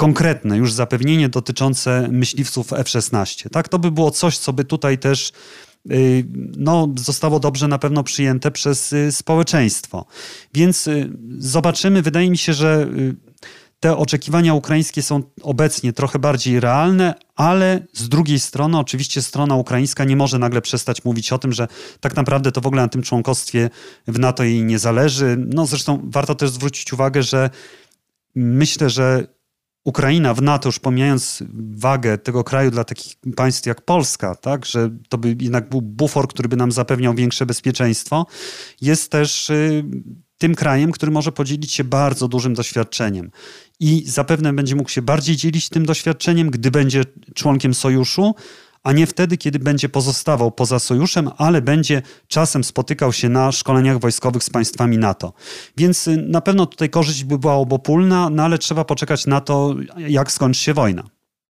konkretne 0.00 0.56
już 0.56 0.72
zapewnienie 0.72 1.28
dotyczące 1.28 2.08
myśliwców 2.10 2.72
F-16. 2.72 3.50
Tak, 3.50 3.68
to 3.68 3.78
by 3.78 3.90
było 3.90 4.10
coś, 4.10 4.38
co 4.38 4.52
by 4.52 4.64
tutaj 4.64 4.98
też 4.98 5.32
y, 5.90 6.24
no, 6.56 6.88
zostało 6.96 7.40
dobrze 7.40 7.68
na 7.68 7.78
pewno 7.78 8.02
przyjęte 8.02 8.50
przez 8.50 8.92
y, 8.92 9.12
społeczeństwo. 9.12 10.06
Więc 10.54 10.86
y, 10.86 11.10
zobaczymy. 11.38 12.02
Wydaje 12.02 12.30
mi 12.30 12.38
się, 12.38 12.52
że 12.52 12.88
te 13.80 13.96
oczekiwania 13.96 14.54
ukraińskie 14.54 15.02
są 15.02 15.22
obecnie 15.42 15.92
trochę 15.92 16.18
bardziej 16.18 16.60
realne, 16.60 17.14
ale 17.36 17.86
z 17.92 18.08
drugiej 18.08 18.40
strony, 18.40 18.78
oczywiście, 18.78 19.22
strona 19.22 19.54
ukraińska 19.54 20.04
nie 20.04 20.16
może 20.16 20.38
nagle 20.38 20.60
przestać 20.62 21.04
mówić 21.04 21.32
o 21.32 21.38
tym, 21.38 21.52
że 21.52 21.68
tak 22.00 22.16
naprawdę 22.16 22.52
to 22.52 22.60
w 22.60 22.66
ogóle 22.66 22.82
na 22.82 22.88
tym 22.88 23.02
członkostwie 23.02 23.70
w 24.08 24.18
NATO 24.18 24.44
jej 24.44 24.64
nie 24.64 24.78
zależy. 24.78 25.36
No, 25.38 25.66
zresztą 25.66 26.00
warto 26.04 26.34
też 26.34 26.50
zwrócić 26.50 26.92
uwagę, 26.92 27.22
że 27.22 27.50
myślę, 28.34 28.90
że 28.90 29.39
Ukraina 29.84 30.34
w 30.34 30.42
NATO, 30.42 30.68
już 30.68 30.78
pomijając 30.78 31.42
wagę 31.70 32.18
tego 32.18 32.44
kraju 32.44 32.70
dla 32.70 32.84
takich 32.84 33.14
państw 33.36 33.66
jak 33.66 33.80
Polska, 33.84 34.34
tak, 34.34 34.66
że 34.66 34.90
to 35.08 35.18
by 35.18 35.36
jednak 35.40 35.68
był 35.68 35.82
bufor, 35.82 36.28
który 36.28 36.48
by 36.48 36.56
nam 36.56 36.72
zapewniał 36.72 37.14
większe 37.14 37.46
bezpieczeństwo, 37.46 38.26
jest 38.80 39.10
też 39.10 39.50
y, 39.50 39.84
tym 40.38 40.54
krajem, 40.54 40.92
który 40.92 41.12
może 41.12 41.32
podzielić 41.32 41.72
się 41.72 41.84
bardzo 41.84 42.28
dużym 42.28 42.54
doświadczeniem. 42.54 43.30
I 43.80 44.04
zapewne 44.06 44.52
będzie 44.52 44.76
mógł 44.76 44.90
się 44.90 45.02
bardziej 45.02 45.36
dzielić 45.36 45.68
tym 45.68 45.86
doświadczeniem, 45.86 46.50
gdy 46.50 46.70
będzie 46.70 47.02
członkiem 47.34 47.74
sojuszu, 47.74 48.34
a 48.82 48.92
nie 48.92 49.06
wtedy, 49.06 49.36
kiedy 49.36 49.58
będzie 49.58 49.88
pozostawał 49.88 50.50
poza 50.50 50.78
sojuszem, 50.78 51.30
ale 51.36 51.62
będzie 51.62 52.02
czasem 52.28 52.64
spotykał 52.64 53.12
się 53.12 53.28
na 53.28 53.52
szkoleniach 53.52 53.98
wojskowych 53.98 54.44
z 54.44 54.50
państwami 54.50 54.98
NATO. 54.98 55.32
Więc 55.76 56.08
y, 56.08 56.16
na 56.16 56.40
pewno 56.40 56.66
tutaj 56.66 56.90
korzyść 56.90 57.24
by 57.24 57.38
była 57.38 57.54
obopólna, 57.54 58.30
no 58.30 58.42
ale 58.42 58.58
trzeba 58.58 58.84
poczekać 58.84 59.26
na 59.26 59.40
to, 59.40 59.74
jak 59.96 60.32
skończy 60.32 60.60
się 60.60 60.74
wojna. 60.74 61.02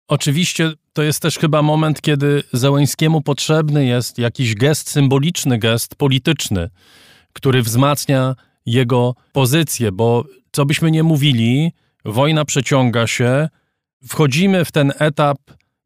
Oczywiście 0.07 0.73
to 0.93 1.03
jest 1.03 1.21
też 1.21 1.39
chyba 1.39 1.61
moment, 1.61 2.01
kiedy 2.01 2.43
Zełęńskiemu 2.53 3.21
potrzebny 3.21 3.85
jest 3.85 4.17
jakiś 4.17 4.55
gest, 4.55 4.89
symboliczny 4.89 5.57
gest 5.57 5.95
polityczny, 5.95 6.69
który 7.33 7.61
wzmacnia 7.61 8.35
jego 8.65 9.15
pozycję, 9.31 9.91
bo 9.91 10.25
co 10.51 10.65
byśmy 10.65 10.91
nie 10.91 11.03
mówili, 11.03 11.71
wojna 12.05 12.45
przeciąga 12.45 13.07
się, 13.07 13.49
wchodzimy 14.07 14.65
w 14.65 14.71
ten 14.71 14.93
etap 14.99 15.37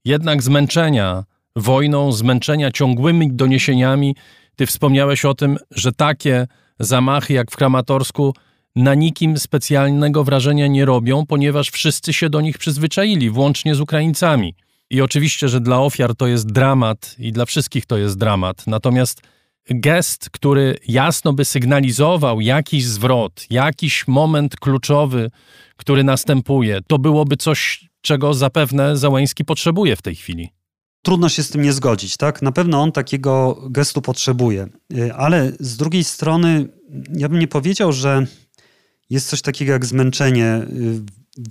jednak 0.05 0.43
zmęczenia 0.43 1.23
wojną, 1.55 2.11
zmęczenia 2.11 2.71
ciągłymi 2.71 3.31
doniesieniami. 3.31 4.15
Ty 4.55 4.65
wspomniałeś 4.65 5.25
o 5.25 5.33
tym, 5.33 5.57
że 5.71 5.91
takie 5.91 6.47
zamachy 6.79 7.33
jak 7.33 7.51
w 7.51 7.55
Kramatorsku 7.55 8.33
na 8.75 8.95
nikim 8.95 9.37
specjalnego 9.37 10.23
wrażenia 10.23 10.67
nie 10.67 10.85
robią, 10.85 11.25
ponieważ 11.25 11.69
wszyscy 11.69 12.13
się 12.13 12.29
do 12.29 12.41
nich 12.41 12.57
przyzwyczaili, 12.57 13.29
włącznie 13.29 13.75
z 13.75 13.79
Ukraińcami. 13.79 14.55
I 14.89 15.01
oczywiście, 15.01 15.49
że 15.49 15.59
dla 15.59 15.79
ofiar 15.79 16.15
to 16.15 16.27
jest 16.27 16.51
dramat 16.51 17.15
i 17.19 17.31
dla 17.31 17.45
wszystkich 17.45 17.85
to 17.85 17.97
jest 17.97 18.17
dramat. 18.17 18.67
Natomiast 18.67 19.21
gest, 19.69 20.29
który 20.29 20.77
jasno 20.87 21.33
by 21.33 21.45
sygnalizował 21.45 22.41
jakiś 22.41 22.85
zwrot, 22.85 23.45
jakiś 23.49 24.07
moment 24.07 24.55
kluczowy, 24.55 25.31
który 25.77 26.03
następuje, 26.03 26.79
to 26.87 26.99
byłoby 26.99 27.37
coś, 27.37 27.89
czego 28.01 28.33
zapewne 28.33 28.97
Załęski 28.97 29.45
potrzebuje 29.45 29.95
w 29.95 30.01
tej 30.01 30.15
chwili 30.15 30.62
trudno 31.03 31.29
się 31.29 31.43
z 31.43 31.49
tym 31.49 31.61
nie 31.61 31.73
zgodzić, 31.73 32.17
tak? 32.17 32.41
Na 32.41 32.51
pewno 32.51 32.81
on 32.81 32.91
takiego 32.91 33.61
gestu 33.69 34.01
potrzebuje, 34.01 34.67
y, 34.97 35.13
ale 35.13 35.51
z 35.59 35.77
drugiej 35.77 36.03
strony 36.03 36.67
ja 37.15 37.29
bym 37.29 37.39
nie 37.39 37.47
powiedział, 37.47 37.93
że 37.93 38.25
jest 39.09 39.29
coś 39.29 39.41
takiego 39.41 39.71
jak 39.71 39.85
zmęczenie 39.85 40.61
y, 40.69 41.01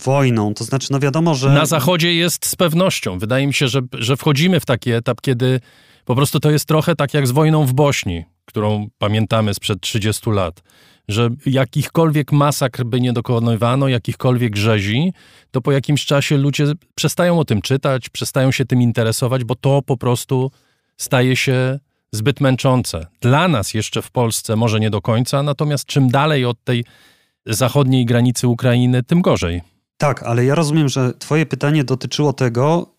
wojną. 0.05 0.55
To 0.55 0.65
znaczy, 0.65 0.89
no 0.91 1.01
wiadomo, 1.01 1.35
że. 1.35 1.51
Na 1.51 1.67
Zachodzie 1.67 2.15
jest 2.15 2.47
z 2.47 2.57
pewnością. 2.57 3.19
Wydaje 3.19 3.47
mi 3.47 3.55
się, 3.55 3.69
że, 3.69 3.81
że 3.93 4.17
wchodzimy 4.17 4.61
w 4.61 4.67
taki 4.67 4.91
etap, 4.91 5.21
kiedy 5.21 5.61
po 6.05 6.15
prostu 6.15 6.41
to 6.41 6.51
jest 6.51 6.65
trochę 6.65 6.97
tak 6.97 7.15
jak 7.15 7.27
z 7.27 7.31
wojną 7.31 7.67
w 7.67 7.73
Bośni, 7.73 8.25
którą 8.45 8.89
pamiętamy 8.99 9.55
sprzed 9.55 9.81
30 9.81 10.31
lat 10.31 10.63
że 11.09 11.31
jakichkolwiek 11.47 12.33
masakr 12.33 12.85
by 12.85 13.01
nie 13.01 13.13
dokonywano, 13.13 13.89
jakichkolwiek 13.89 14.57
rzezi, 14.57 15.13
to 15.51 15.61
po 15.61 15.73
jakimś 15.73 16.07
czasie 16.07 16.37
ludzie 16.37 16.67
przestają 16.95 17.39
o 17.39 17.45
tym 17.45 17.63
czytać, 17.63 18.09
przestają 18.09 18.53
się 18.53 18.65
tym 18.65 18.83
interesować, 18.83 19.45
bo 19.45 19.55
to 19.55 19.83
po 19.83 19.97
prostu 19.97 20.51
staje 20.97 21.37
się 21.37 21.79
zbyt 22.13 22.41
męczące. 22.41 23.07
Dla 23.21 23.49
nas 23.49 23.75
jeszcze 23.75 24.03
w 24.03 24.11
Polsce 24.11 24.57
może 24.57 24.81
nie 24.81 24.91
do 24.91 25.03
końca, 25.03 25.43
natomiast 25.43 25.87
czym 25.87 26.09
dalej 26.09 26.45
od 26.45 26.65
tej 26.65 26.85
zachodniej 27.47 28.07
granicy 28.07 28.49
Ukrainy, 28.49 29.03
tym 29.03 29.23
gorzej. 29.23 29.63
Tak, 29.97 30.23
ale 30.23 30.45
ja 30.45 30.55
rozumiem, 30.55 30.89
że 30.89 31.13
Twoje 31.19 31.47
pytanie 31.47 31.85
dotyczyło 31.85 32.33
tego, 32.33 32.95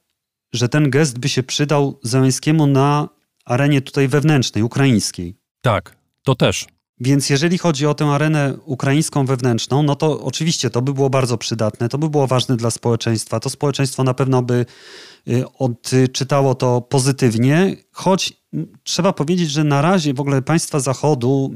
że 0.53 0.69
ten 0.69 0.89
gest 0.89 1.19
by 1.19 1.29
się 1.29 1.43
przydał 1.43 1.99
Zeleńskiemu 2.03 2.67
na 2.67 3.09
arenie 3.45 3.81
tutaj 3.81 4.07
wewnętrznej, 4.07 4.63
ukraińskiej. 4.63 5.35
Tak, 5.61 5.95
to 6.23 6.35
też. 6.35 6.65
Więc 7.03 7.29
jeżeli 7.29 7.57
chodzi 7.57 7.87
o 7.87 7.93
tę 7.93 8.05
arenę 8.05 8.57
ukraińską 8.65 9.25
wewnętrzną, 9.25 9.83
no 9.83 9.95
to 9.95 10.21
oczywiście 10.21 10.69
to 10.69 10.81
by 10.81 10.93
było 10.93 11.09
bardzo 11.09 11.37
przydatne, 11.37 11.89
to 11.89 11.97
by 11.97 12.09
było 12.09 12.27
ważne 12.27 12.57
dla 12.57 12.71
społeczeństwa. 12.71 13.39
To 13.39 13.49
społeczeństwo 13.49 14.03
na 14.03 14.13
pewno 14.13 14.41
by 14.41 14.65
y, 15.27 15.43
odczytało 15.59 16.55
to 16.55 16.81
pozytywnie, 16.81 17.75
choć 17.91 18.33
trzeba 18.83 19.13
powiedzieć, 19.13 19.51
że 19.51 19.63
na 19.63 19.81
razie 19.81 20.13
w 20.13 20.19
ogóle 20.19 20.41
państwa 20.41 20.79
Zachodu, 20.79 21.51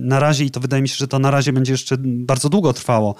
na 0.00 0.20
razie 0.20 0.44
i 0.44 0.50
to 0.50 0.60
wydaje 0.60 0.82
mi 0.82 0.88
się, 0.88 0.96
że 0.96 1.08
to 1.08 1.18
na 1.18 1.30
razie 1.30 1.52
będzie 1.52 1.72
jeszcze 1.72 1.96
bardzo 2.04 2.48
długo 2.48 2.72
trwało, 2.72 3.14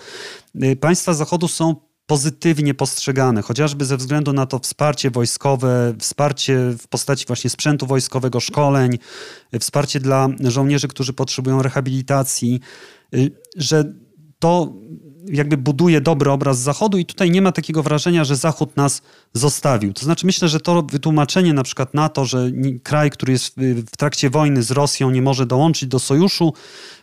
y, 0.65 0.77
państwa 0.77 1.15
Zachodu 1.15 1.49
są 1.49 1.90
pozytywnie 2.11 2.75
postrzegane, 2.75 3.43
chociażby 3.43 3.85
ze 3.85 3.97
względu 3.97 4.33
na 4.33 4.47
to 4.47 4.59
wsparcie 4.59 5.11
wojskowe, 5.11 5.95
wsparcie 5.99 6.59
w 6.79 6.89
postaci 6.89 7.25
właśnie 7.27 7.51
sprzętu 7.51 7.87
wojskowego, 7.87 8.41
szkoleń, 8.41 8.99
wsparcie 9.61 10.01
dla 10.01 10.29
żołnierzy, 10.41 10.89
którzy 10.89 11.13
potrzebują 11.13 11.63
rehabilitacji, 11.63 12.61
y, 13.15 13.31
że 13.57 13.85
to 14.39 14.73
jakby 15.27 15.57
buduje 15.57 16.01
dobry 16.01 16.31
obraz 16.31 16.59
Zachodu 16.59 16.99
i 16.99 17.05
tutaj 17.07 17.31
nie 17.31 17.43
ma 17.43 17.53
takiego 17.53 17.83
wrażenia, 17.83 18.25
że 18.25 18.37
Zachód 18.37 18.77
nas 18.77 19.03
zostawił. 19.35 19.93
To 19.93 20.05
znaczy 20.05 20.27
myślę, 20.27 20.49
że 20.49 20.61
to 20.61 20.83
wytłumaczenie 20.83 21.55
na 21.55 21.63
przykład 21.63 21.95
na 21.95 22.09
to, 22.09 22.25
że 22.25 22.51
kraj, 22.83 23.11
który 23.11 23.33
jest 23.33 23.55
w 23.93 23.97
trakcie 23.97 24.31
wojny 24.31 24.63
z 24.63 24.71
Rosją 24.71 25.11
nie 25.11 25.23
może 25.23 25.47
dołączyć 25.47 25.89
do 25.89 25.99
sojuszu 25.99 26.53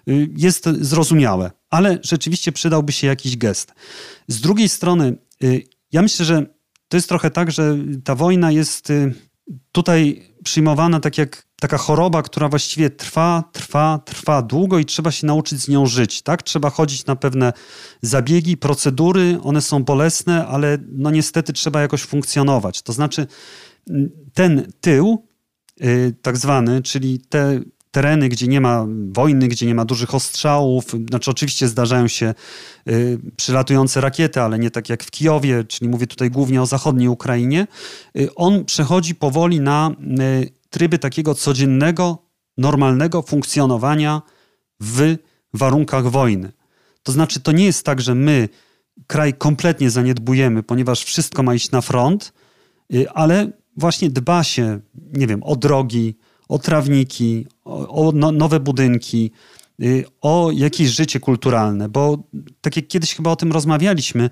y, 0.08 0.30
jest 0.38 0.66
zrozumiałe, 0.82 1.52
ale 1.70 1.98
rzeczywiście 2.04 2.52
przydałby 2.52 2.92
się 2.92 3.08
jakiś 3.08 3.38
gest. 3.38 3.74
Z 4.28 4.42
drugiej 4.42 4.70
strony 4.70 5.18
y, 5.44 5.64
ja 5.92 6.02
myślę, 6.02 6.26
że 6.26 6.46
to 6.88 6.98
jest 6.98 7.10
trochę 7.10 7.32
tak, 7.32 7.52
że 7.52 7.78
ta 8.04 8.16
wojna 8.16 8.52
jest 8.52 8.90
y, 8.90 9.14
tutaj 9.72 10.24
przyjmowana 10.44 11.00
tak 11.00 11.18
jak 11.18 11.48
taka 11.62 11.78
choroba, 11.78 12.24
która 12.24 12.50
właściwie 12.50 12.90
trwa, 12.90 13.44
trwa, 13.52 14.00
trwa 14.06 14.42
długo 14.42 14.80
i 14.80 14.86
trzeba 14.86 15.12
się 15.12 15.28
nauczyć 15.28 15.62
z 15.62 15.68
nią 15.68 15.86
żyć. 15.86 16.22
Tak? 16.22 16.44
Trzeba 16.44 16.70
chodzić 16.70 17.06
na 17.06 17.16
pewne 17.16 17.54
zabiegi, 18.02 18.58
procedury, 18.58 19.40
one 19.44 19.62
są 19.62 19.84
bolesne, 19.84 20.48
ale 20.48 20.78
no 20.92 21.12
niestety 21.12 21.54
trzeba 21.54 21.82
jakoś 21.82 22.02
funkcjonować. 22.02 22.82
To 22.82 22.94
znaczy 22.94 23.28
ten 24.34 24.72
tył, 24.82 25.28
yy, 25.80 26.16
tak 26.22 26.38
zwany, 26.38 26.82
czyli 26.82 27.20
te 27.20 27.60
tereny, 27.92 28.30
gdzie 28.30 28.48
nie 28.48 28.62
ma 28.62 28.86
wojny, 29.12 29.48
gdzie 29.48 29.66
nie 29.66 29.76
ma 29.76 29.86
dużych 29.86 30.16
ostrzałów. 30.16 30.86
Znaczy, 31.10 31.32
oczywiście 31.32 31.68
zdarzają 31.68 32.08
się 32.08 32.34
y, 32.90 33.20
przylatujące 33.38 34.02
rakiety, 34.02 34.42
ale 34.42 34.60
nie 34.60 34.72
tak 34.72 34.90
jak 34.90 35.04
w 35.04 35.12
Kijowie, 35.12 35.64
czyli 35.64 35.90
mówię 35.90 36.08
tutaj 36.08 36.32
głównie 36.32 36.62
o 36.62 36.66
zachodniej 36.66 37.08
Ukrainie. 37.08 37.68
Y, 38.18 38.36
on 38.36 38.66
przechodzi 38.66 39.16
powoli 39.16 39.60
na 39.60 39.92
y, 40.20 40.50
tryby 40.70 41.00
takiego 41.00 41.36
codziennego, 41.36 42.18
normalnego 42.58 43.22
funkcjonowania 43.22 44.22
w 44.80 45.16
warunkach 45.54 46.08
wojny. 46.08 46.52
To 47.04 47.12
znaczy, 47.12 47.40
to 47.40 47.52
nie 47.52 47.66
jest 47.66 47.86
tak, 47.86 48.02
że 48.02 48.16
my 48.16 48.50
kraj 49.08 49.34
kompletnie 49.34 49.90
zaniedbujemy, 49.90 50.64
ponieważ 50.64 51.04
wszystko 51.04 51.44
ma 51.44 51.56
iść 51.56 51.72
na 51.72 51.82
front, 51.82 52.34
y, 52.94 53.10
ale 53.10 53.52
właśnie 53.78 54.10
dba 54.10 54.44
się, 54.44 54.80
nie 55.14 55.28
wiem, 55.28 55.44
o 55.44 55.56
drogi, 55.56 56.18
o 56.48 56.60
trawniki, 56.60 57.48
o, 57.66 58.08
o 58.08 58.12
no, 58.12 58.32
nowe 58.32 58.60
budynki, 58.60 59.32
y, 59.82 60.06
o 60.22 60.52
jakieś 60.54 60.90
życie 60.90 61.20
kulturalne, 61.20 61.90
bo 61.90 62.24
tak 62.62 62.76
jak 62.76 62.88
kiedyś 62.88 63.16
chyba 63.16 63.32
o 63.32 63.36
tym 63.36 63.52
rozmawialiśmy, 63.52 64.30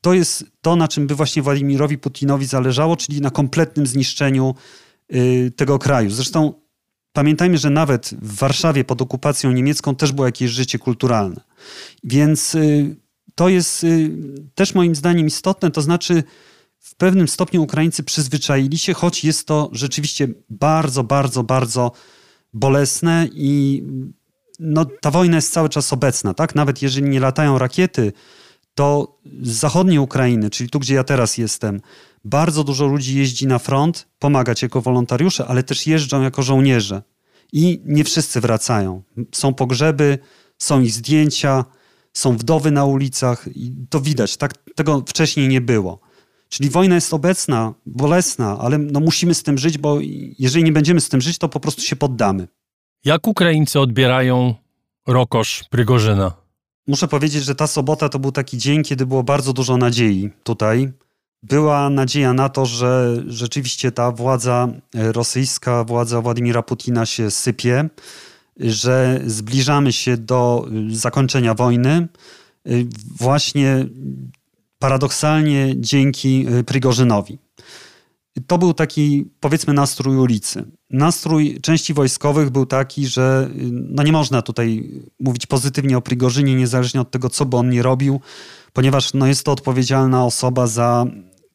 to 0.00 0.14
jest 0.14 0.44
to, 0.60 0.76
na 0.76 0.88
czym 0.88 1.06
by 1.06 1.14
właśnie 1.14 1.42
Władimirowi 1.42 1.98
Putinowi 1.98 2.46
zależało, 2.46 2.96
czyli 2.96 3.20
na 3.20 3.30
kompletnym 3.30 3.86
zniszczeniu 3.86 4.54
y, 5.14 5.52
tego 5.56 5.78
kraju. 5.78 6.10
Zresztą 6.10 6.52
pamiętajmy, 7.12 7.58
że 7.58 7.70
nawet 7.70 8.14
w 8.22 8.36
Warszawie 8.36 8.84
pod 8.84 9.02
okupacją 9.02 9.52
niemiecką 9.52 9.94
też 9.94 10.12
było 10.12 10.26
jakieś 10.26 10.50
życie 10.50 10.78
kulturalne. 10.78 11.40
Więc 12.04 12.54
y, 12.54 12.96
to 13.34 13.48
jest 13.48 13.86
też 14.54 14.74
moim 14.74 14.94
zdaniem 14.94 15.26
istotne, 15.26 15.70
to 15.70 15.82
znaczy 15.82 16.22
w 16.82 16.94
pewnym 16.94 17.28
stopniu 17.28 17.62
Ukraińcy 17.62 18.02
przyzwyczaili 18.02 18.78
się, 18.78 18.94
choć 18.94 19.24
jest 19.24 19.46
to 19.46 19.70
rzeczywiście 19.72 20.28
bardzo, 20.50 21.04
bardzo, 21.04 21.42
bardzo 21.42 21.92
bolesne 22.52 23.28
i 23.32 23.82
no, 24.58 24.84
ta 24.84 25.10
wojna 25.10 25.36
jest 25.36 25.52
cały 25.52 25.68
czas 25.68 25.92
obecna, 25.92 26.34
tak? 26.34 26.54
Nawet 26.54 26.82
jeżeli 26.82 27.08
nie 27.08 27.20
latają 27.20 27.58
rakiety, 27.58 28.12
to 28.74 29.18
z 29.42 29.50
zachodniej 29.50 29.98
Ukrainy, 29.98 30.50
czyli 30.50 30.70
tu, 30.70 30.78
gdzie 30.78 30.94
ja 30.94 31.04
teraz 31.04 31.38
jestem, 31.38 31.80
bardzo 32.24 32.64
dużo 32.64 32.86
ludzi 32.86 33.18
jeździ 33.18 33.46
na 33.46 33.58
front 33.58 34.08
pomagać 34.18 34.62
jako 34.62 34.80
wolontariusze, 34.80 35.46
ale 35.46 35.62
też 35.62 35.86
jeżdżą 35.86 36.22
jako 36.22 36.42
żołnierze. 36.42 37.02
I 37.52 37.82
nie 37.84 38.04
wszyscy 38.04 38.40
wracają. 38.40 39.02
Są 39.34 39.54
pogrzeby, 39.54 40.18
są 40.58 40.80
ich 40.80 40.92
zdjęcia, 40.92 41.64
są 42.12 42.36
wdowy 42.36 42.70
na 42.70 42.84
ulicach 42.84 43.48
i 43.54 43.74
to 43.90 44.00
widać. 44.00 44.36
Tak, 44.36 44.54
tego 44.74 45.04
wcześniej 45.08 45.48
nie 45.48 45.60
było. 45.60 46.00
Czyli 46.52 46.70
wojna 46.70 46.94
jest 46.94 47.14
obecna, 47.14 47.74
bolesna, 47.86 48.58
ale 48.58 48.78
no 48.78 49.00
musimy 49.00 49.34
z 49.34 49.42
tym 49.42 49.58
żyć, 49.58 49.78
bo 49.78 49.98
jeżeli 50.38 50.64
nie 50.64 50.72
będziemy 50.72 51.00
z 51.00 51.08
tym 51.08 51.20
żyć, 51.20 51.38
to 51.38 51.48
po 51.48 51.60
prostu 51.60 51.82
się 51.82 51.96
poddamy. 51.96 52.48
Jak 53.04 53.26
Ukraińcy 53.26 53.80
odbierają 53.80 54.54
rokosz 55.06 55.64
Prygorzyna? 55.70 56.32
Muszę 56.86 57.08
powiedzieć, 57.08 57.44
że 57.44 57.54
ta 57.54 57.66
sobota 57.66 58.08
to 58.08 58.18
był 58.18 58.32
taki 58.32 58.58
dzień, 58.58 58.82
kiedy 58.82 59.06
było 59.06 59.22
bardzo 59.22 59.52
dużo 59.52 59.76
nadziei 59.76 60.30
tutaj. 60.42 60.92
Była 61.42 61.90
nadzieja 61.90 62.32
na 62.32 62.48
to, 62.48 62.66
że 62.66 63.22
rzeczywiście 63.26 63.92
ta 63.92 64.10
władza 64.10 64.68
rosyjska, 64.94 65.84
władza 65.84 66.20
Władimira 66.20 66.62
Putina 66.62 67.06
się 67.06 67.30
sypie, 67.30 67.88
że 68.56 69.20
zbliżamy 69.26 69.92
się 69.92 70.16
do 70.16 70.68
zakończenia 70.88 71.54
wojny. 71.54 72.08
Właśnie 73.18 73.86
paradoksalnie 74.82 75.74
dzięki 75.76 76.46
y, 76.58 76.64
Prigorzynowi. 76.64 77.38
To 78.46 78.58
był 78.58 78.74
taki, 78.74 79.30
powiedzmy, 79.40 79.72
nastrój 79.72 80.16
ulicy. 80.16 80.64
Nastrój 80.90 81.60
części 81.60 81.94
wojskowych 81.94 82.50
był 82.50 82.66
taki, 82.66 83.06
że 83.06 83.50
y, 83.50 83.70
no 83.72 84.02
nie 84.02 84.12
można 84.12 84.42
tutaj 84.42 84.90
mówić 85.20 85.46
pozytywnie 85.46 85.98
o 85.98 86.02
Prigorzynie, 86.02 86.54
niezależnie 86.54 87.00
od 87.00 87.10
tego, 87.10 87.28
co 87.28 87.46
by 87.46 87.56
on 87.56 87.70
nie 87.70 87.82
robił, 87.82 88.20
ponieważ 88.72 89.14
no 89.14 89.26
jest 89.26 89.44
to 89.44 89.52
odpowiedzialna 89.52 90.24
osoba 90.24 90.66
za 90.66 91.06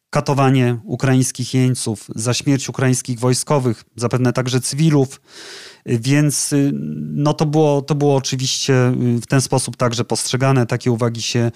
katowanie 0.09 0.79
ukraińskich 0.83 1.53
jeńców, 1.53 2.07
za 2.15 2.33
śmierć 2.33 2.69
ukraińskich 2.69 3.19
wojskowych, 3.19 3.83
zapewne 3.95 4.33
także 4.33 4.61
cywilów. 4.61 5.21
Więc 5.85 6.53
y, 6.53 6.71
no 7.13 7.33
to, 7.33 7.45
było, 7.45 7.81
to 7.81 7.95
było 7.95 8.15
oczywiście 8.15 8.73
w 9.21 9.25
ten 9.25 9.41
sposób 9.41 9.77
także 9.77 10.05
postrzegane. 10.05 10.65
Takie 10.65 10.91
uwagi 10.91 11.21
się 11.21 11.51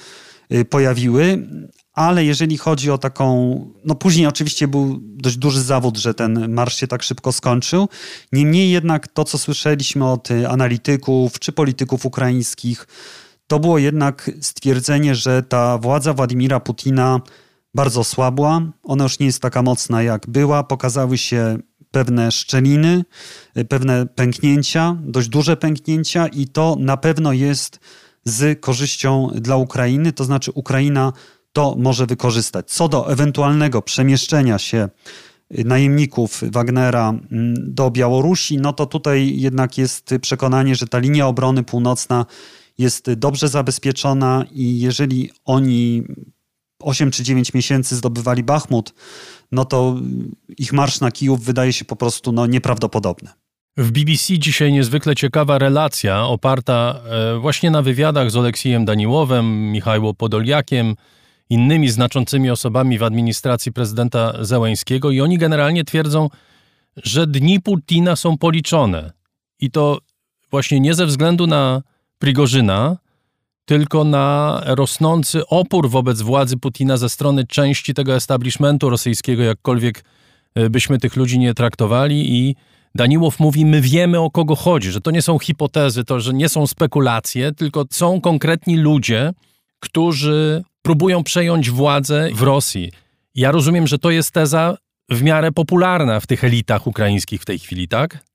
pojawiły, 0.70 1.48
ale 1.94 2.26
jeżeli 2.26 2.58
chodzi 2.58 2.92
o 2.92 2.98
taką, 2.98 3.56
no 3.86 3.96
później 3.96 4.28
oczywiście 4.28 4.68
był 4.68 5.00
dość 5.02 5.38
duży 5.38 5.62
zawód, 5.62 5.98
że 5.98 6.14
ten 6.14 6.54
marsz 6.54 6.76
się 6.76 6.88
tak 6.88 7.04
szybko 7.04 7.32
skończył. 7.32 7.90
Niemniej 8.32 8.72
jednak 8.72 9.08
to, 9.08 9.24
co 9.24 9.38
słyszeliśmy 9.38 10.10
od 10.10 10.30
analityków 10.50 11.40
czy 11.40 11.52
polityków 11.52 12.06
ukraińskich, 12.06 12.88
to 13.48 13.60
było 13.60 13.78
jednak 13.78 14.32
stwierdzenie, 14.42 15.16
że 15.16 15.44
ta 15.44 15.78
władza 15.78 16.14
Władimira 16.14 16.60
Putina 16.60 17.22
bardzo 17.76 18.04
słabła. 18.04 18.62
Ona 18.84 19.04
już 19.04 19.20
nie 19.20 19.26
jest 19.26 19.42
taka 19.42 19.62
mocna, 19.62 20.04
jak 20.04 20.30
była. 20.30 20.64
Pokazały 20.64 21.18
się 21.18 21.58
pewne 21.92 22.32
szczeliny, 22.32 23.06
y, 23.58 23.66
pewne 23.66 24.06
pęknięcia, 24.06 24.98
dość 25.02 25.30
duże 25.30 25.58
pęknięcia, 25.58 26.28
i 26.28 26.48
to 26.48 26.76
na 26.80 26.98
pewno 26.98 27.34
jest 27.34 27.80
z 28.24 28.62
korzyścią 28.62 29.30
dla 29.36 29.58
Ukrainy, 29.58 30.14
to 30.14 30.24
znaczy 30.24 30.52
Ukraina 30.52 31.14
to 31.54 31.76
może 31.80 32.06
wykorzystać. 32.06 32.72
Co 32.72 32.90
do 32.90 33.12
ewentualnego 33.12 33.82
przemieszczenia 33.82 34.58
się 34.60 34.90
najemników 35.50 36.44
Wagnera 36.52 37.10
mm, 37.10 37.56
do 37.58 37.92
Białorusi, 37.92 38.58
no 38.58 38.74
to 38.74 38.86
tutaj 38.86 39.40
jednak 39.40 39.78
jest 39.78 40.16
przekonanie, 40.22 40.76
że 40.76 40.88
ta 40.88 41.00
linia 41.00 41.28
obrony 41.28 41.64
północna 41.64 42.26
jest 42.78 43.14
dobrze 43.14 43.48
zabezpieczona 43.48 44.46
i 44.52 44.80
jeżeli 44.80 45.32
oni 45.46 46.04
8 46.80 47.12
czy 47.12 47.24
9 47.24 47.54
miesięcy 47.54 47.96
zdobywali 47.96 48.44
Bachmut, 48.44 48.94
no 49.52 49.66
to 49.66 49.96
ich 50.58 50.74
marsz 50.74 51.00
na 51.00 51.12
Kijów 51.12 51.44
wydaje 51.44 51.74
się 51.74 51.86
po 51.86 51.96
prostu 51.96 52.32
no, 52.32 52.46
nieprawdopodobny. 52.46 53.30
W 53.78 53.92
BBC 53.92 54.40
dzisiaj 54.40 54.72
niezwykle 54.72 55.16
ciekawa 55.16 55.58
relacja 55.58 56.24
oparta 56.24 57.02
e, 57.06 57.40
właśnie 57.40 57.72
na 57.72 57.82
wywiadach 57.82 58.32
z 58.32 58.36
Oleksijem 58.36 58.86
Daniłowem, 58.86 59.72
Michałem 59.72 60.16
Podoliakiem, 60.18 60.96
innymi 61.50 61.90
znaczącymi 61.90 62.50
osobami 62.50 62.98
w 62.98 63.04
administracji 63.04 63.74
prezydenta 63.74 64.34
Zełęńskiego 64.46 65.12
i 65.12 65.22
oni 65.22 65.38
generalnie 65.38 65.84
twierdzą, 65.84 66.30
że 66.98 67.28
dni 67.28 67.62
Putina 67.62 68.16
są 68.16 68.38
policzone. 68.38 69.12
I 69.60 69.72
to 69.72 70.00
właśnie 70.52 70.80
nie 70.80 70.94
ze 70.94 71.06
względu 71.06 71.48
na 71.48 71.82
Prigorzyna, 72.20 72.98
tylko 73.66 74.04
na 74.04 74.62
rosnący 74.66 75.48
opór 75.48 75.90
wobec 75.90 76.22
władzy 76.22 76.58
Putina 76.58 76.98
ze 76.98 77.10
strony 77.10 77.48
części 77.48 77.94
tego 77.94 78.16
establishmentu 78.16 78.90
rosyjskiego, 78.90 79.44
jakkolwiek 79.44 80.04
e, 80.56 80.70
byśmy 80.70 80.98
tych 80.98 81.16
ludzi 81.16 81.40
nie 81.40 81.54
traktowali 81.54 82.34
i 82.34 82.56
Daniłow 82.96 83.40
mówi, 83.40 83.66
my 83.66 83.82
wiemy 83.82 84.20
o 84.20 84.30
kogo 84.30 84.56
chodzi, 84.56 84.92
że 84.92 85.02
to 85.02 85.12
nie 85.12 85.22
są 85.22 85.40
hipotezy, 85.40 86.04
to 86.04 86.20
że 86.20 86.34
nie 86.34 86.50
są 86.50 86.68
spekulacje, 86.68 87.52
tylko 87.52 87.86
są 87.92 88.22
konkretni 88.22 88.78
ludzie, 88.78 89.34
którzy 89.80 90.64
próbują 90.82 91.24
przejąć 91.24 91.70
władzę 91.70 92.30
w 92.36 92.42
Rosji. 92.42 92.92
Ja 93.36 93.52
rozumiem, 93.52 93.88
że 93.88 94.00
to 94.00 94.12
jest 94.12 94.32
teza 94.32 94.78
w 95.10 95.24
miarę 95.24 95.52
popularna 95.52 96.20
w 96.20 96.28
tych 96.28 96.44
elitach 96.44 96.88
ukraińskich 96.88 97.42
w 97.42 97.46
tej 97.46 97.60
chwili, 97.60 97.88
tak? 97.88 98.26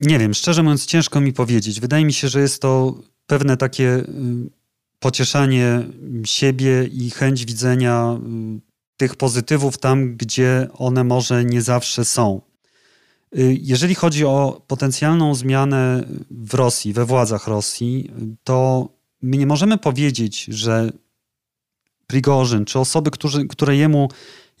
Nie 0.00 0.18
wiem, 0.18 0.34
szczerze 0.34 0.62
mówiąc, 0.62 0.86
ciężko 0.86 1.20
mi 1.20 1.32
powiedzieć. 1.32 1.80
Wydaje 1.80 2.04
mi 2.04 2.12
się, 2.12 2.28
że 2.28 2.40
jest 2.40 2.62
to 2.62 2.94
pewne 3.26 3.56
takie 3.56 3.96
y, 3.96 4.04
pocieszanie 4.98 5.82
siebie 6.24 6.84
i 6.84 7.10
chęć 7.10 7.44
widzenia 7.44 8.18
tych 8.96 9.16
pozytywów 9.16 9.78
tam, 9.78 10.16
gdzie 10.16 10.68
one 10.74 11.04
może 11.04 11.44
nie 11.44 11.62
zawsze 11.62 12.04
są. 12.04 12.40
Y, 13.38 13.58
jeżeli 13.62 13.94
chodzi 13.94 14.24
o 14.24 14.62
potencjalną 14.66 15.34
zmianę 15.34 16.04
w 16.30 16.54
Rosji, 16.54 16.92
we 16.92 17.04
władzach 17.04 17.46
Rosji, 17.46 18.10
to 18.44 18.88
my 19.22 19.36
nie 19.36 19.46
możemy 19.46 19.78
powiedzieć, 19.78 20.44
że 20.44 20.92
Prigorzyn 22.06 22.64
czy 22.64 22.78
osoby, 22.78 23.10
którzy, 23.10 23.46
które 23.46 23.76
jemu 23.76 24.08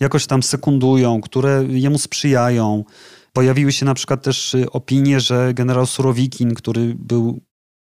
jakoś 0.00 0.26
tam 0.26 0.42
sekundują, 0.42 1.20
które 1.20 1.64
jemu 1.68 1.98
sprzyjają. 1.98 2.84
Pojawiły 3.32 3.72
się 3.72 3.86
na 3.86 3.94
przykład 3.94 4.22
też 4.22 4.56
opinie, 4.72 5.20
że 5.20 5.54
generał 5.54 5.86
Surowikin, 5.86 6.54
który 6.54 6.94
był 6.98 7.40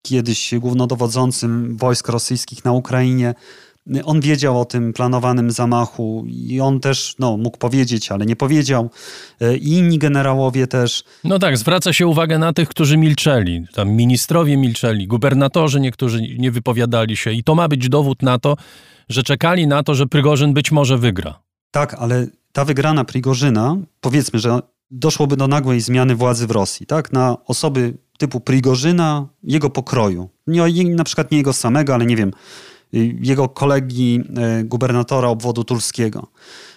kiedyś 0.02 0.54
głównodowodzącym 0.58 1.76
wojsk 1.76 2.08
rosyjskich 2.08 2.64
na 2.64 2.72
Ukrainie, 2.72 3.34
on 4.04 4.20
wiedział 4.20 4.60
o 4.60 4.64
tym 4.64 4.92
planowanym 4.92 5.50
zamachu 5.50 6.24
i 6.28 6.60
on 6.60 6.80
też 6.80 7.14
no, 7.18 7.36
mógł 7.36 7.58
powiedzieć, 7.58 8.12
ale 8.12 8.26
nie 8.26 8.36
powiedział. 8.36 8.90
E, 9.40 9.56
I 9.56 9.72
inni 9.72 9.98
generałowie 9.98 10.66
też. 10.66 11.04
No 11.24 11.38
tak, 11.38 11.58
zwraca 11.58 11.92
się 11.92 12.06
uwagę 12.06 12.38
na 12.38 12.52
tych, 12.52 12.68
którzy 12.68 12.96
milczeli. 12.96 13.64
Tam 13.74 13.90
ministrowie 13.90 14.56
milczeli, 14.56 15.06
gubernatorzy 15.06 15.80
niektórzy 15.80 16.22
nie 16.38 16.50
wypowiadali 16.50 17.16
się. 17.16 17.32
I 17.32 17.44
to 17.44 17.54
ma 17.54 17.68
być 17.68 17.88
dowód 17.88 18.22
na 18.22 18.38
to, 18.38 18.56
że 19.08 19.22
czekali 19.22 19.66
na 19.66 19.82
to, 19.82 19.94
że 19.94 20.06
Prygorzyn 20.06 20.54
być 20.54 20.72
może 20.72 20.98
wygra. 20.98 21.42
Tak, 21.70 21.94
ale 21.94 22.26
ta 22.52 22.64
wygrana 22.64 23.04
Prigorzyna, 23.04 23.76
powiedzmy, 24.00 24.38
że 24.38 24.60
doszłoby 24.90 25.36
do 25.36 25.48
nagłej 25.48 25.80
zmiany 25.80 26.14
władzy 26.14 26.46
w 26.46 26.50
Rosji, 26.50 26.86
tak? 26.86 27.12
Na 27.12 27.36
osoby 27.46 27.94
typu 28.18 28.40
Prigorzyna, 28.40 29.28
jego 29.42 29.70
pokroju. 29.70 30.28
Nie, 30.46 30.84
na 30.84 31.04
przykład 31.04 31.30
nie 31.30 31.38
jego 31.38 31.52
samego, 31.52 31.94
ale 31.94 32.06
nie 32.06 32.16
wiem, 32.16 32.30
jego 33.20 33.48
kolegi 33.48 34.20
e, 34.36 34.64
gubernatora 34.64 35.28
obwodu 35.28 35.64
tulskiego. 35.64 36.26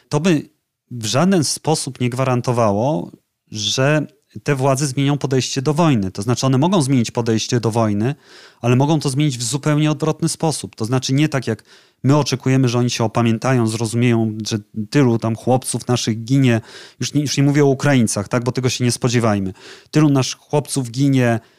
To 0.10 0.20
by 0.20 0.50
w 0.92 1.06
żaden 1.06 1.44
sposób 1.44 2.02
nie 2.02 2.10
gwarantowało, 2.10 3.12
że 3.52 4.08
te 4.44 4.56
władze 4.56 4.88
zmienią 4.88 5.18
podejście 5.18 5.62
do 5.62 5.74
wojny. 5.74 6.12
To 6.12 6.22
znaczy, 6.22 6.46
one 6.46 6.58
mogą 6.58 6.82
zmienić 6.82 7.12
podejście 7.12 7.60
do 7.60 7.72
wojny, 7.72 8.16
ale 8.62 8.76
mogą 8.76 9.00
to 9.00 9.10
zmienić 9.10 9.38
w 9.38 9.44
zupełnie 9.44 9.92
odwrotny 9.92 10.30
sposób. 10.30 10.76
To 10.76 10.86
znaczy, 10.86 11.14
nie 11.14 11.30
tak 11.30 11.48
jak 11.48 11.64
my 12.04 12.18
oczekujemy, 12.18 12.70
że 12.70 12.80
oni 12.80 12.90
się 12.90 13.04
opamiętają, 13.04 13.68
zrozumieją, 13.68 14.38
że 14.48 14.58
tylu 14.90 15.18
tam 15.18 15.36
chłopców 15.36 15.88
naszych 15.88 16.24
ginie, 16.24 16.62
już 17.00 17.14
nie, 17.14 17.22
już 17.22 17.38
nie 17.38 17.44
mówię 17.44 17.64
o 17.64 17.68
Ukraińcach, 17.68 18.28
tak, 18.28 18.44
bo 18.44 18.52
tego 18.52 18.70
się 18.70 18.84
nie 18.84 18.92
spodziewajmy. 18.92 19.54
Tylu 19.92 20.10
naszych 20.10 20.40
chłopców 20.40 20.92
ginie 20.92 21.40
Y, 21.40 21.57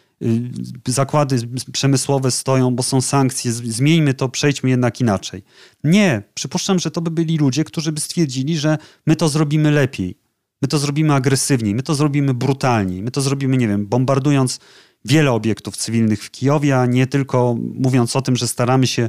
zakłady 0.87 1.37
przemysłowe 1.72 2.31
stoją, 2.31 2.74
bo 2.74 2.83
są 2.83 3.00
sankcje, 3.00 3.52
zmieńmy 3.52 4.14
to, 4.14 4.28
przejdźmy 4.28 4.70
jednak 4.70 5.00
inaczej. 5.00 5.42
Nie, 5.85 6.22
przypuszczam, 6.35 6.78
że 6.78 6.90
to 6.90 7.00
by 7.00 7.11
byli 7.11 7.38
ludzie, 7.38 7.64
którzy 7.64 7.92
by 7.92 8.00
stwierdzili, 8.00 8.59
że 8.59 8.78
my 9.07 9.16
to 9.16 9.28
zrobimy 9.28 9.70
lepiej, 9.70 10.18
my 10.62 10.68
to 10.68 10.78
zrobimy 10.78 11.14
agresywniej, 11.14 11.74
my 11.74 11.83
to 11.83 11.94
zrobimy 11.94 12.35
brutalniej, 12.35 13.02
my 13.02 13.11
to 13.11 13.20
zrobimy, 13.20 13.57
nie 13.57 13.68
wiem, 13.68 13.87
bombardując 13.87 14.61
wiele 15.04 15.33
obiektów 15.33 15.76
cywilnych 15.76 16.24
w 16.24 16.31
Kijowie, 16.31 16.78
a 16.78 16.87
nie 16.87 17.07
tylko 17.07 17.57
mówiąc 17.74 18.16
o 18.16 18.22
tym, 18.22 18.37
że 18.37 18.48
staramy 18.48 18.87
się 18.87 19.09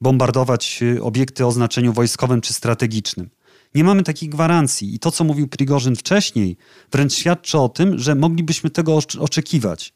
bombardować 0.00 0.82
y, 0.82 1.02
obiekty 1.02 1.46
o 1.46 1.52
znaczeniu 1.52 1.92
wojskowym 1.92 2.40
czy 2.40 2.52
strategicznym. 2.52 3.30
Nie 3.74 3.84
mamy 3.84 4.02
takiej 4.02 4.28
gwarancji. 4.28 4.94
I 4.94 4.98
to, 4.98 5.10
co 5.10 5.24
mówił 5.24 5.48
Prigorzyn 5.48 5.96
wcześniej, 5.96 6.56
wręcz 6.92 7.14
świadczy 7.14 7.58
o 7.58 7.68
tym, 7.68 7.98
że 7.98 8.14
moglibyśmy 8.14 8.70
tego 8.70 8.98
oczekiwać. 9.18 9.92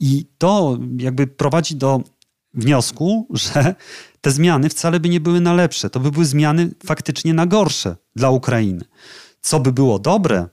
I 0.00 0.26
to 0.38 0.78
jakby 0.98 1.26
prowadzi 1.26 1.76
do 1.76 2.00
wniosku, 2.54 3.28
że 3.30 3.74
te 4.20 4.30
zmiany 4.30 4.68
wcale 4.68 5.00
by 5.00 5.08
nie 5.08 5.20
były 5.20 5.40
na 5.40 5.54
lepsze. 5.54 5.90
To 5.90 6.00
by 6.00 6.10
były 6.10 6.24
zmiany 6.24 6.70
faktycznie 6.86 7.34
na 7.34 7.46
gorsze 7.46 7.96
dla 8.16 8.30
Ukrainy. 8.30 8.84
Co 9.40 9.60
by 9.60 9.72
było 9.72 9.98
dobre 9.98 10.48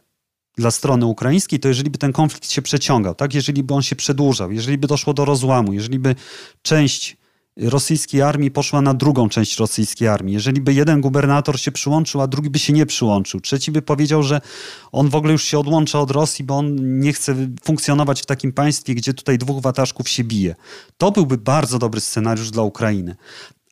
dla 0.58 0.71
strony 0.71 1.06
ukraińskiej, 1.06 1.60
to 1.60 1.67
jeżeli 1.67 1.89
by 1.89 1.97
ten 1.97 2.13
konflikt 2.13 2.51
się 2.51 2.62
przeciągał, 2.62 3.15
tak? 3.15 3.34
jeżeli 3.34 3.63
by 3.63 3.73
on 3.73 3.82
się 3.82 3.95
przedłużał, 3.95 4.51
jeżeli 4.51 4.77
by 4.77 4.88
doszło 4.88 5.13
do 5.13 5.25
rozłamu, 5.25 5.73
jeżeli 5.73 5.99
by 5.99 6.15
część 6.62 7.17
rosyjskiej 7.58 8.22
armii 8.22 8.52
poszła 8.52 8.82
na 8.82 8.94
drugą 8.94 9.30
część 9.30 9.60
rosyjskiej 9.60 10.08
armii. 10.08 10.34
Jeżeli 10.34 10.62
by 10.62 10.74
jeden 10.74 11.02
gubernator 11.02 11.60
się 11.60 11.72
przyłączył, 11.72 12.22
a 12.22 12.28
drugi 12.28 12.50
by 12.50 12.60
się 12.60 12.74
nie 12.74 12.86
przyłączył, 12.86 13.39
trzeci 13.39 13.72
by 13.72 13.82
powiedział, 13.82 14.24
że 14.24 14.42
on 14.92 15.10
w 15.10 15.16
ogóle 15.16 15.32
już 15.32 15.44
się 15.44 15.60
odłącza 15.60 16.00
od 16.00 16.12
Rosji, 16.12 16.46
bo 16.46 16.58
on 16.58 17.00
nie 17.00 17.13
chce 17.13 17.36
funkcjonować 17.63 18.22
w 18.22 18.26
takim 18.26 18.54
państwie, 18.54 18.96
gdzie 18.96 19.13
tutaj 19.13 19.38
dwóch 19.38 19.62
wataszków 19.62 20.10
się 20.10 20.24
bije. 20.24 20.56
To 20.98 21.12
byłby 21.12 21.38
bardzo 21.38 21.80
dobry 21.80 22.02
scenariusz 22.02 22.52
dla 22.52 22.63
Ukrainy. 22.63 23.16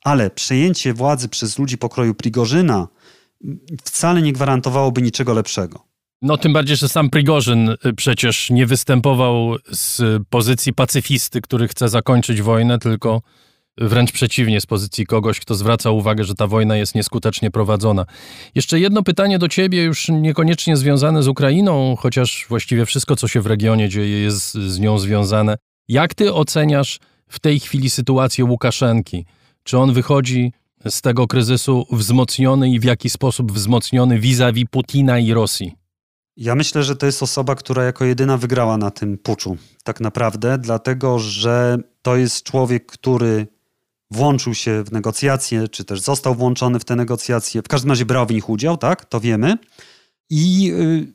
Ale 0.04 0.30
przejęcie 0.30 0.94
władzy 0.94 1.30
przez 1.30 1.60
ludzi 1.60 1.78
pokroju 1.78 2.14
Prigorzyna 2.14 2.88
wcale 3.84 4.22
nie 4.22 4.34
gwarantowałoby 4.34 5.02
niczego 5.02 5.34
lepszego. 5.34 5.92
No 6.22 6.38
tym 6.38 6.54
bardziej, 6.54 6.78
że 6.78 6.90
sam 6.90 7.10
Prigorzyn 7.10 7.70
y, 7.70 7.94
przecież 7.94 8.50
nie 8.50 8.66
występował 8.66 9.56
z 9.72 10.24
pozycji 10.30 10.74
pacyfisty, 10.74 11.42
który 11.42 11.68
chce 11.68 11.90
zakończyć 11.90 12.42
wojnę, 12.42 12.80
tylko 12.80 13.22
Wręcz 13.78 14.12
przeciwnie, 14.12 14.62
z 14.62 14.66
pozycji 14.66 15.06
kogoś, 15.06 15.40
kto 15.40 15.56
zwraca 15.56 15.92
uwagę, 15.92 16.24
że 16.24 16.36
ta 16.36 16.48
wojna 16.48 16.78
jest 16.78 16.96
nieskutecznie 16.96 17.52
prowadzona. 17.52 18.06
Jeszcze 18.56 18.80
jedno 18.80 19.04
pytanie 19.04 19.40
do 19.40 19.48
ciebie, 19.48 19.84
już 19.84 20.10
niekoniecznie 20.10 20.78
związane 20.78 21.24
z 21.24 21.28
Ukrainą, 21.28 21.96
chociaż 22.00 22.46
właściwie 22.50 22.86
wszystko, 22.86 23.16
co 23.16 23.28
się 23.28 23.42
w 23.42 23.46
regionie 23.46 23.90
dzieje, 23.90 24.22
jest 24.22 24.54
z 24.54 24.80
nią 24.80 25.00
związane. 25.00 25.56
Jak 25.88 26.14
ty 26.14 26.34
oceniasz 26.34 27.00
w 27.28 27.40
tej 27.40 27.60
chwili 27.60 27.90
sytuację 27.90 28.46
Łukaszenki? 28.46 29.26
Czy 29.64 29.78
on 29.78 29.94
wychodzi 29.94 30.54
z 30.90 31.02
tego 31.02 31.28
kryzysu 31.28 31.86
wzmocniony 31.92 32.70
i 32.70 32.80
w 32.80 32.84
jaki 32.84 33.10
sposób 33.10 33.52
wzmocniony 33.52 34.20
vis-a-vis 34.20 34.66
Putina 34.72 35.20
i 35.20 35.34
Rosji? 35.34 35.76
Ja 36.38 36.56
myślę, 36.56 36.84
że 36.84 36.96
to 36.96 37.06
jest 37.06 37.24
osoba, 37.24 37.56
która 37.56 37.84
jako 37.84 38.06
jedyna 38.06 38.38
wygrała 38.38 38.78
na 38.78 38.92
tym 38.92 39.18
puczu, 39.18 39.58
tak 39.84 40.00
naprawdę, 40.00 40.58
dlatego 40.58 41.20
że 41.20 41.78
to 42.02 42.16
jest 42.16 42.44
człowiek, 42.44 42.86
który 42.86 43.48
włączył 44.12 44.54
się 44.54 44.84
w 44.84 44.92
negocjacje, 44.92 45.68
czy 45.68 45.84
też 45.84 46.02
został 46.02 46.36
włączony 46.36 46.80
w 46.80 46.86
te 46.86 46.96
negocjacje, 46.96 47.62
w 47.62 47.68
każdym 47.68 47.90
razie 47.90 48.06
brał 48.06 48.26
w 48.26 48.32
nich 48.32 48.50
udział, 48.50 48.78
tak, 48.78 49.06
to 49.06 49.20
wiemy. 49.20 49.58
I 50.30 50.72
y, 50.74 51.14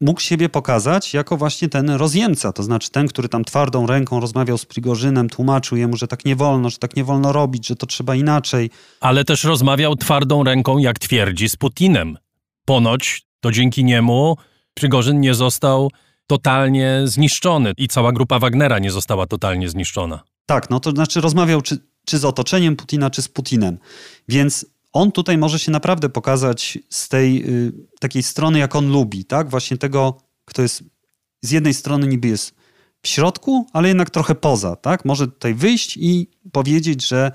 mógł 0.00 0.20
siebie 0.20 0.48
pokazać 0.48 1.14
jako 1.14 1.36
właśnie 1.36 1.68
ten 1.68 1.90
rozjemca, 1.90 2.52
to 2.52 2.62
znaczy 2.62 2.90
ten, 2.90 3.08
który 3.08 3.28
tam 3.28 3.44
twardą 3.44 3.86
ręką 3.86 4.20
rozmawiał 4.20 4.58
z 4.58 4.66
Prigorzynem, 4.66 5.28
tłumaczył 5.28 5.78
jemu, 5.78 5.96
że 5.96 6.08
tak 6.08 6.24
nie 6.24 6.36
wolno, 6.36 6.70
że 6.70 6.78
tak 6.78 6.96
nie 6.96 7.04
wolno 7.04 7.32
robić, 7.32 7.66
że 7.66 7.76
to 7.76 7.86
trzeba 7.86 8.14
inaczej. 8.14 8.70
Ale 9.00 9.24
też 9.24 9.44
rozmawiał 9.44 9.96
twardą 9.96 10.44
ręką, 10.44 10.78
jak 10.78 10.98
twierdzi, 10.98 11.48
z 11.48 11.56
Putinem. 11.56 12.18
Ponoć 12.64 13.22
to 13.40 13.52
dzięki 13.52 13.84
niemu 13.84 14.36
Prigorzyn 14.74 15.20
nie 15.20 15.34
został 15.34 15.90
totalnie 16.26 17.00
zniszczony 17.04 17.72
i 17.76 17.88
cała 17.88 18.12
grupa 18.12 18.38
Wagnera 18.38 18.78
nie 18.78 18.90
została 18.90 19.26
totalnie 19.26 19.68
zniszczona. 19.68 20.20
Tak, 20.46 20.70
no 20.70 20.80
to 20.80 20.90
znaczy 20.90 21.20
rozmawiał 21.20 21.62
czy 21.62 21.78
czy 22.08 22.18
z 22.18 22.24
otoczeniem 22.24 22.76
Putina, 22.76 23.10
czy 23.10 23.22
z 23.22 23.28
Putinem. 23.28 23.78
Więc 24.28 24.66
on 24.92 25.12
tutaj 25.12 25.38
może 25.38 25.58
się 25.58 25.70
naprawdę 25.70 26.08
pokazać 26.08 26.78
z 26.88 27.08
tej 27.08 27.50
y, 27.50 27.72
takiej 28.00 28.22
strony, 28.22 28.58
jak 28.58 28.76
on 28.76 28.90
lubi, 28.90 29.24
tak? 29.24 29.50
Właśnie 29.50 29.78
tego, 29.78 30.18
kto 30.44 30.62
jest 30.62 30.84
z 31.42 31.50
jednej 31.50 31.74
strony 31.74 32.06
niby 32.06 32.28
jest 32.28 32.54
w 33.02 33.08
środku, 33.08 33.66
ale 33.72 33.88
jednak 33.88 34.10
trochę 34.10 34.34
poza, 34.34 34.76
tak? 34.76 35.04
Może 35.04 35.26
tutaj 35.26 35.54
wyjść 35.54 35.96
i 35.96 36.30
powiedzieć, 36.52 37.08
że 37.08 37.32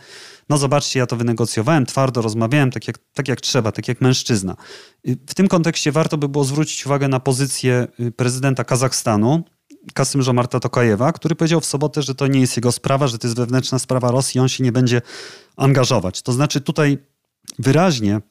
no 0.50 0.58
zobaczcie, 0.58 1.00
ja 1.00 1.06
to 1.06 1.16
wynegocjowałem, 1.16 1.86
twardo 1.86 2.22
rozmawiałem, 2.22 2.72
tak 2.72 2.88
jak, 2.88 2.98
tak 3.14 3.28
jak 3.28 3.42
trzeba, 3.42 3.72
tak 3.72 3.88
jak 3.88 4.02
mężczyzna. 4.02 4.56
Y, 5.08 5.18
w 5.28 5.34
tym 5.34 5.48
kontekście 5.48 5.92
warto 5.92 6.18
by 6.18 6.30
było 6.30 6.44
zwrócić 6.44 6.86
uwagę 6.86 7.08
na 7.08 7.20
pozycję 7.20 7.88
y, 8.00 8.12
prezydenta 8.12 8.64
Kazachstanu, 8.64 9.44
Kasym 9.94 10.22
Żomarta 10.22 10.60
Tokajewa, 10.60 11.12
który 11.12 11.36
powiedział 11.36 11.62
w 11.62 11.66
sobotę, 11.66 12.02
że 12.02 12.16
to 12.16 12.28
nie 12.28 12.40
jest 12.40 12.56
jego 12.58 12.72
sprawa, 12.72 13.08
że 13.08 13.18
to 13.18 13.28
jest 13.28 13.38
wewnętrzna 13.38 13.80
sprawa 13.80 14.12
Rosji, 14.12 14.40
on 14.40 14.50
się 14.50 14.64
nie 14.64 14.72
będzie 14.72 15.02
angażować. 15.56 16.22
To 16.22 16.34
znaczy 16.34 16.62
tutaj 16.62 16.98
wyraźnie 17.60 18.22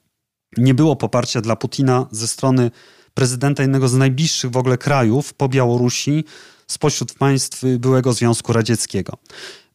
nie 0.56 0.74
było 0.74 0.96
poparcia 0.96 1.40
dla 1.40 1.56
Putina 1.56 2.06
ze 2.10 2.28
strony 2.28 2.70
prezydenta 3.14 3.62
jednego 3.62 3.88
z 3.88 3.94
najbliższych 3.94 4.50
w 4.50 4.56
ogóle 4.56 4.78
krajów 4.78 5.34
po 5.34 5.48
Białorusi 5.48 6.24
spośród 6.66 7.14
państw 7.14 7.62
byłego 7.78 8.12
Związku 8.12 8.52
Radzieckiego. 8.52 9.12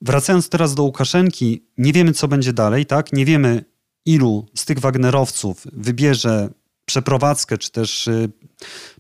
Wracając 0.01 0.49
teraz 0.49 0.75
do 0.75 0.83
Łukaszenki, 0.83 1.65
nie 1.77 1.93
wiemy 1.93 2.13
co 2.13 2.27
będzie 2.27 2.53
dalej, 2.53 2.85
tak? 2.85 3.13
Nie 3.13 3.25
wiemy 3.25 3.65
ilu 4.05 4.45
z 4.55 4.65
tych 4.65 4.79
Wagnerowców 4.79 5.67
wybierze 5.73 6.49
przeprowadzkę 6.85 7.57
czy 7.57 7.71
też 7.71 8.07
y, 8.07 8.29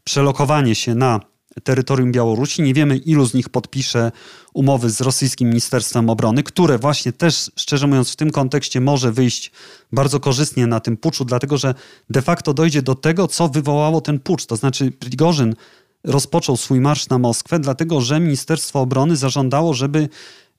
przelokowanie 0.03 0.75
się 0.75 0.95
na 0.95 1.19
terytorium 1.63 2.11
Białorusi. 2.11 2.61
Nie 2.61 2.73
wiemy, 2.73 2.97
ilu 2.97 3.25
z 3.25 3.33
nich 3.33 3.49
podpisze 3.49 4.11
umowy 4.53 4.89
z 4.89 5.01
rosyjskim 5.01 5.49
Ministerstwem 5.49 6.09
Obrony, 6.09 6.43
które 6.43 6.77
właśnie 6.77 7.11
też, 7.11 7.51
szczerze 7.55 7.87
mówiąc, 7.87 8.11
w 8.11 8.15
tym 8.15 8.31
kontekście 8.31 8.81
może 8.81 9.11
wyjść 9.11 9.51
bardzo 9.91 10.19
korzystnie 10.19 10.67
na 10.67 10.79
tym 10.79 10.97
puczu, 10.97 11.25
dlatego 11.25 11.57
że 11.57 11.73
de 12.09 12.21
facto 12.21 12.53
dojdzie 12.53 12.81
do 12.81 12.95
tego, 12.95 13.27
co 13.27 13.49
wywołało 13.49 14.01
ten 14.01 14.19
pucz. 14.19 14.45
To 14.45 14.55
znaczy, 14.55 14.91
Prigorzyn 14.91 15.55
rozpoczął 16.03 16.57
swój 16.57 16.79
marsz 16.79 17.09
na 17.09 17.17
Moskwę, 17.17 17.59
dlatego 17.59 18.01
że 18.01 18.19
Ministerstwo 18.19 18.81
Obrony 18.81 19.15
zażądało, 19.15 19.73
żeby 19.73 20.09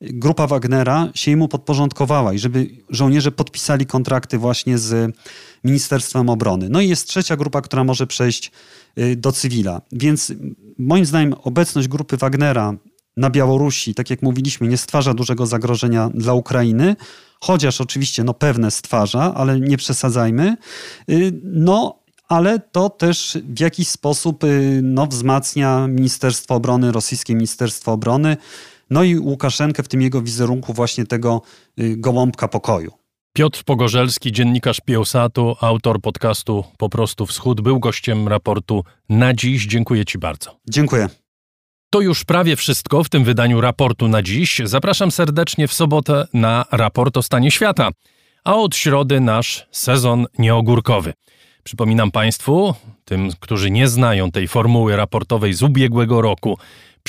grupa 0.01 0.47
Wagnera 0.47 1.09
się 1.15 1.35
mu 1.35 1.47
podporządkowała 1.47 2.33
i 2.33 2.39
żeby 2.39 2.69
żołnierze 2.89 3.31
podpisali 3.31 3.85
kontrakty 3.85 4.37
właśnie 4.37 4.77
z 4.77 5.15
Ministerstwem 5.63 6.29
Obrony. 6.29 6.69
No 6.69 6.81
i 6.81 6.89
jest 6.89 7.07
trzecia 7.07 7.35
grupa, 7.35 7.61
która 7.61 7.83
może 7.83 8.07
przejść 8.07 8.51
y, 8.97 9.15
do 9.15 9.31
cywila. 9.31 9.81
Więc 9.91 10.33
moim 10.77 11.05
zdaniem 11.05 11.33
obecność 11.43 11.87
grupy 11.87 12.17
Wagnera 12.17 12.73
na 13.17 13.29
Białorusi, 13.29 13.95
tak 13.95 14.09
jak 14.09 14.21
mówiliśmy, 14.21 14.67
nie 14.67 14.77
stwarza 14.77 15.13
dużego 15.13 15.45
zagrożenia 15.45 16.09
dla 16.13 16.33
Ukrainy, 16.33 16.95
chociaż 17.39 17.81
oczywiście 17.81 18.23
no, 18.23 18.33
pewne 18.33 18.71
stwarza, 18.71 19.33
ale 19.35 19.59
nie 19.59 19.77
przesadzajmy. 19.77 20.57
Y, 21.09 21.41
no, 21.43 21.99
ale 22.27 22.59
to 22.59 22.89
też 22.89 23.37
w 23.43 23.59
jakiś 23.59 23.87
sposób 23.87 24.43
y, 24.43 24.79
no, 24.83 25.07
wzmacnia 25.07 25.87
Ministerstwo 25.87 26.55
Obrony, 26.55 26.91
rosyjskie 26.91 27.35
Ministerstwo 27.35 27.91
Obrony, 27.91 28.37
no 28.89 29.03
i 29.03 29.17
Łukaszenkę 29.19 29.83
w 29.83 29.87
tym 29.87 30.01
jego 30.01 30.21
wizerunku 30.21 30.73
właśnie 30.73 31.05
tego 31.05 31.41
y, 31.79 31.97
gołąbka 31.97 32.47
pokoju. 32.47 32.91
Piotr 33.33 33.63
Pogorzelski, 33.63 34.31
dziennikarz 34.31 34.81
Piełsatu, 34.85 35.55
autor 35.61 36.01
podcastu 36.01 36.63
Po 36.77 36.89
prostu 36.89 37.25
Wschód, 37.25 37.61
był 37.61 37.79
gościem 37.79 38.27
raportu 38.27 38.83
na 39.09 39.33
dziś. 39.33 39.65
Dziękuję 39.65 40.05
Ci 40.05 40.17
bardzo. 40.17 40.59
Dziękuję. 40.69 41.09
To 41.91 42.01
już 42.01 42.23
prawie 42.23 42.55
wszystko 42.55 43.03
w 43.03 43.09
tym 43.09 43.23
wydaniu 43.23 43.61
raportu 43.61 44.07
na 44.07 44.21
dziś. 44.21 44.61
Zapraszam 44.63 45.11
serdecznie 45.11 45.67
w 45.67 45.73
sobotę 45.73 46.27
na 46.33 46.65
raport 46.71 47.17
o 47.17 47.23
stanie 47.23 47.51
świata, 47.51 47.89
a 48.43 48.55
od 48.55 48.75
środy 48.75 49.19
nasz 49.19 49.67
sezon 49.71 50.25
nieogórkowy. 50.37 51.13
Przypominam 51.63 52.11
Państwu, 52.11 52.75
tym, 53.05 53.29
którzy 53.39 53.71
nie 53.71 53.87
znają 53.87 54.31
tej 54.31 54.47
formuły 54.47 54.95
raportowej 54.95 55.53
z 55.53 55.63
ubiegłego 55.63 56.21
roku, 56.21 56.57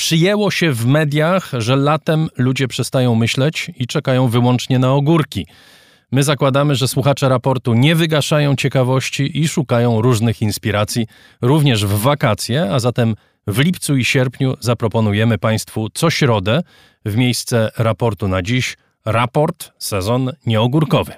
przyjęło 0.01 0.51
się 0.51 0.71
w 0.71 0.85
mediach, 0.85 1.51
że 1.57 1.75
latem 1.75 2.29
ludzie 2.37 2.67
przestają 2.67 3.15
myśleć 3.15 3.71
i 3.75 3.87
czekają 3.87 4.27
wyłącznie 4.27 4.79
na 4.79 4.93
ogórki. 4.93 5.47
My 6.11 6.23
zakładamy, 6.23 6.75
że 6.75 6.87
słuchacze 6.87 7.29
raportu 7.29 7.73
nie 7.73 7.95
wygaszają 7.95 8.55
ciekawości 8.55 9.39
i 9.39 9.47
szukają 9.47 10.01
różnych 10.01 10.41
inspiracji, 10.41 11.07
również 11.41 11.85
w 11.85 11.99
wakacje, 11.99 12.71
a 12.71 12.79
zatem 12.79 13.15
w 13.47 13.59
lipcu 13.59 13.97
i 13.97 14.05
sierpniu 14.05 14.55
zaproponujemy 14.59 15.37
Państwu 15.37 15.89
co 15.93 16.09
środę 16.09 16.63
w 17.05 17.15
miejsce 17.15 17.71
raportu 17.77 18.27
na 18.27 18.41
dziś 18.41 18.77
raport 19.05 19.71
sezon 19.77 20.31
nieogórkowy. 20.45 21.13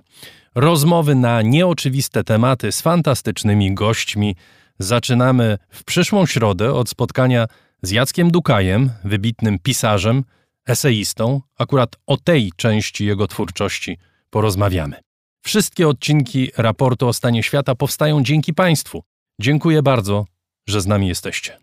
Rozmowy 0.55 1.15
na 1.15 1.41
nieoczywiste 1.41 2.23
tematy 2.23 2.71
z 2.71 2.81
fantastycznymi 2.81 3.73
gośćmi 3.73 4.35
zaczynamy 4.79 5.57
w 5.69 5.83
przyszłą 5.83 6.25
środę 6.25 6.73
od 6.73 6.89
spotkania 6.89 7.45
z 7.83 7.91
Jackiem 7.91 8.31
Dukajem, 8.31 8.89
wybitnym 9.03 9.59
pisarzem, 9.59 10.23
eseistą. 10.65 11.41
Akurat 11.57 11.95
o 12.07 12.17
tej 12.17 12.51
części 12.55 13.05
jego 13.05 13.27
twórczości 13.27 13.97
porozmawiamy. 14.29 14.95
Wszystkie 15.41 15.87
odcinki 15.87 16.51
raportu 16.57 17.07
o 17.07 17.13
stanie 17.13 17.43
świata 17.43 17.75
powstają 17.75 18.23
dzięki 18.23 18.53
Państwu. 18.53 19.03
Dziękuję 19.41 19.81
bardzo, 19.81 20.25
że 20.67 20.81
z 20.81 20.87
nami 20.87 21.07
jesteście. 21.07 21.62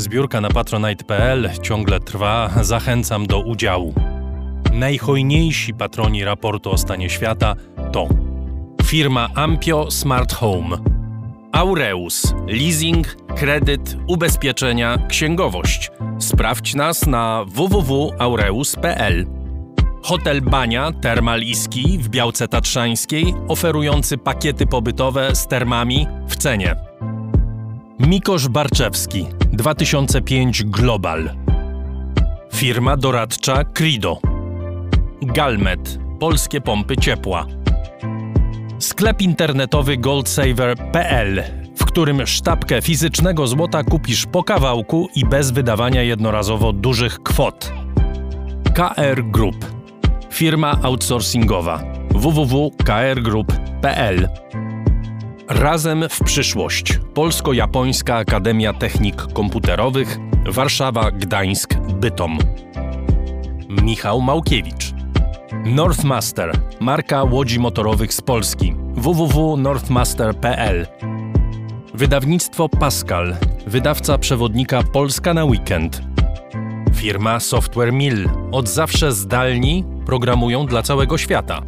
Zbiórka 0.00 0.40
na 0.40 0.48
patronite.pl 0.48 1.50
ciągle 1.62 2.00
trwa, 2.00 2.50
zachęcam 2.60 3.26
do 3.26 3.40
udziału. 3.40 3.94
Najhojniejsi 4.72 5.74
patroni 5.74 6.24
raportu 6.24 6.70
o 6.70 6.78
stanie 6.78 7.10
świata 7.10 7.54
to 7.92 8.08
firma 8.84 9.28
Ampio 9.34 9.90
Smart 9.90 10.34
Home, 10.34 10.78
Aureus, 11.52 12.34
leasing, 12.46 13.16
kredyt, 13.36 13.96
ubezpieczenia, 14.06 14.98
księgowość. 15.08 15.90
Sprawdź 16.18 16.74
nas 16.74 17.06
na 17.06 17.44
www.aureus.pl. 17.46 19.26
Hotel 20.02 20.40
Bania 20.42 20.92
Termal 20.92 21.42
Iski 21.42 21.98
w 21.98 22.08
Białce 22.08 22.48
Tatrzańskiej, 22.48 23.34
oferujący 23.48 24.18
pakiety 24.18 24.66
pobytowe 24.66 25.34
z 25.34 25.46
termami 25.46 26.06
w 26.28 26.36
cenie. 26.36 26.76
Mikosz 28.06 28.48
Barczewski 28.48 29.26
2005 29.52 30.64
Global. 30.64 31.30
Firma 32.54 32.96
doradcza 32.96 33.64
Crido. 33.64 34.18
Galmet 35.22 35.98
Polskie 36.20 36.60
pompy 36.60 36.96
ciepła. 36.96 37.46
Sklep 38.78 39.22
internetowy 39.22 39.96
goldsaver.pl, 39.96 41.42
w 41.76 41.84
którym 41.84 42.26
sztabkę 42.26 42.82
fizycznego 42.82 43.46
złota 43.46 43.84
kupisz 43.84 44.26
po 44.26 44.44
kawałku 44.44 45.08
i 45.14 45.24
bez 45.24 45.50
wydawania 45.50 46.02
jednorazowo 46.02 46.72
dużych 46.72 47.22
kwot. 47.22 47.72
KR 48.74 49.24
Group. 49.24 49.66
Firma 50.30 50.78
outsourcingowa 50.82 51.82
www.krgroup.pl 52.10 54.28
Razem 55.50 56.04
w 56.10 56.20
przyszłość. 56.24 57.00
Polsko-Japońska 57.14 58.16
Akademia 58.16 58.72
Technik 58.72 59.32
Komputerowych 59.32 60.18
Warszawa, 60.46 61.10
Gdańsk, 61.10 61.74
Bytom. 61.74 62.38
Michał 63.68 64.20
Małkiewicz. 64.20 64.92
Northmaster, 65.64 66.52
marka 66.80 67.22
łodzi 67.22 67.60
motorowych 67.60 68.14
z 68.14 68.20
Polski. 68.20 68.74
www.northmaster.pl 68.94 70.86
Wydawnictwo 71.94 72.68
Pascal, 72.68 73.36
wydawca 73.66 74.18
przewodnika 74.18 74.82
Polska 74.82 75.34
na 75.34 75.44
weekend. 75.44 76.02
Firma 76.94 77.40
Software 77.40 77.92
Mill, 77.92 78.30
od 78.52 78.68
zawsze 78.68 79.12
zdalni 79.12 79.84
programują 80.06 80.66
dla 80.66 80.82
całego 80.82 81.18
świata. 81.18 81.62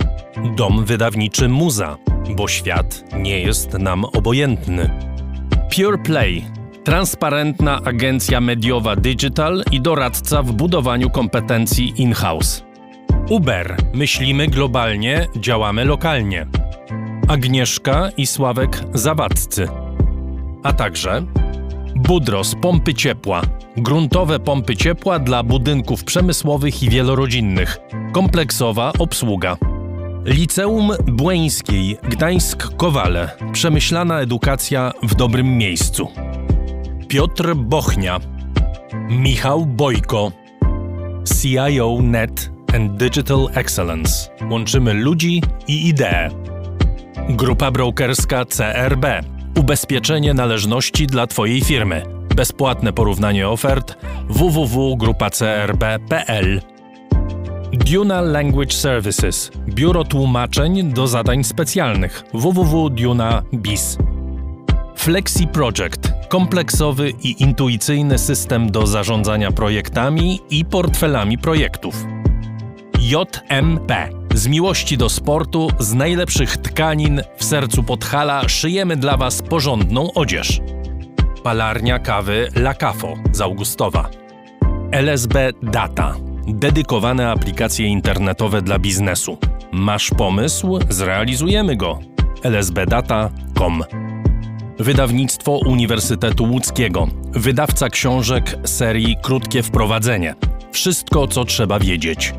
Dom 0.57 0.85
wydawniczy 0.85 1.49
Muza, 1.49 1.97
bo 2.37 2.49
świat 2.49 3.05
nie 3.19 3.41
jest 3.41 3.73
nam 3.73 4.05
obojętny. 4.05 4.91
Pure 5.77 5.99
Play, 5.99 6.45
transparentna 6.85 7.81
agencja 7.85 8.41
mediowa 8.41 8.97
digital 8.97 9.65
i 9.71 9.81
doradca 9.81 10.43
w 10.43 10.53
budowaniu 10.53 11.11
kompetencji 11.11 11.93
in-house. 11.97 12.65
Uber, 13.31 13.77
myślimy 13.95 14.49
globalnie, 14.49 15.27
działamy 15.37 15.85
lokalnie. 15.85 16.47
Agnieszka 17.29 18.11
i 18.17 18.27
Sławek 18.27 18.85
Zawadzcy. 18.95 19.69
A 20.63 20.73
także 20.73 21.23
Budros 21.97 22.55
pompy 22.63 22.95
ciepła. 22.95 23.43
Gruntowe 23.77 24.41
pompy 24.41 24.77
ciepła 24.77 25.19
dla 25.19 25.43
budynków 25.43 26.05
przemysłowych 26.05 26.83
i 26.83 26.89
wielorodzinnych. 26.89 27.79
Kompleksowa 28.13 28.93
obsługa. 28.99 29.57
Liceum 30.25 30.93
Błeńskiej 31.07 31.97
Gdańsk-Kowale. 31.97 33.29
Przemyślana 33.53 34.21
edukacja 34.21 34.93
w 35.03 35.15
dobrym 35.15 35.59
miejscu. 35.59 36.09
Piotr 37.09 37.55
Bochnia. 37.55 38.21
Michał 39.09 39.67
Bojko. 39.67 40.33
CIO 41.41 41.99
Net 42.03 42.51
and 42.75 42.97
Digital 42.97 43.49
Excellence. 43.55 44.31
Łączymy 44.51 44.95
ludzi 44.95 45.43
i 45.69 45.89
idee. 45.89 46.29
Grupa 47.29 47.71
brokerska 47.71 48.45
CRB. 48.45 49.07
Ubezpieczenie 49.59 50.35
należności 50.35 51.07
dla 51.07 51.27
Twojej 51.27 51.61
firmy. 51.61 52.03
Bezpłatne 52.37 52.93
porównanie 52.93 53.49
ofert 53.49 53.97
www.grupacrb.pl 54.29 56.72
Duna 57.73 58.21
Language 58.21 58.73
Services. 58.73 59.51
Biuro 59.69 60.05
tłumaczeń 60.05 60.93
do 60.93 61.07
zadań 61.07 61.45
specjalnych 61.45 62.25
www.duna.biz. 62.35 63.99
Flexi 64.97 65.47
Project. 65.47 66.13
Kompleksowy 66.29 67.11
i 67.11 67.43
intuicyjny 67.43 68.19
system 68.19 68.71
do 68.71 68.87
zarządzania 68.87 69.51
projektami 69.51 70.41
i 70.51 70.65
portfelami 70.65 71.39
projektów. 71.39 72.05
JMP 73.01 74.09
Z 74.35 74.47
miłości 74.47 74.97
do 74.99 75.09
sportu, 75.09 75.69
z 75.79 75.95
najlepszych 75.95 76.57
tkanin 76.57 77.23
w 77.37 77.45
sercu 77.45 77.83
Podhala 77.83 78.49
szyjemy 78.49 78.97
dla 78.97 79.17
Was 79.17 79.43
porządną 79.43 80.13
odzież. 80.13 80.61
Palarnia 81.43 81.99
kawy 81.99 82.49
La 82.57 82.75
Cafo 82.75 83.15
z 83.33 83.41
Augustowa. 83.41 84.11
LSB 84.91 85.53
Data. 85.63 86.32
Dedykowane 86.47 87.31
aplikacje 87.31 87.87
internetowe 87.87 88.63
dla 88.63 88.79
biznesu. 88.79 89.39
Masz 89.73 90.11
pomysł? 90.11 90.79
Zrealizujemy 90.89 91.77
go. 91.77 91.99
lsbdata.com 92.45 93.83
Wydawnictwo 94.79 95.59
Uniwersytetu 95.67 96.45
Łódzkiego. 96.45 97.09
Wydawca 97.33 97.89
książek 97.89 98.57
serii 98.65 99.17
Krótkie 99.23 99.63
Wprowadzenie. 99.63 100.35
Wszystko, 100.73 101.29
co 101.29 101.45
trzeba 101.45 101.79
wiedzieć. 101.79 102.35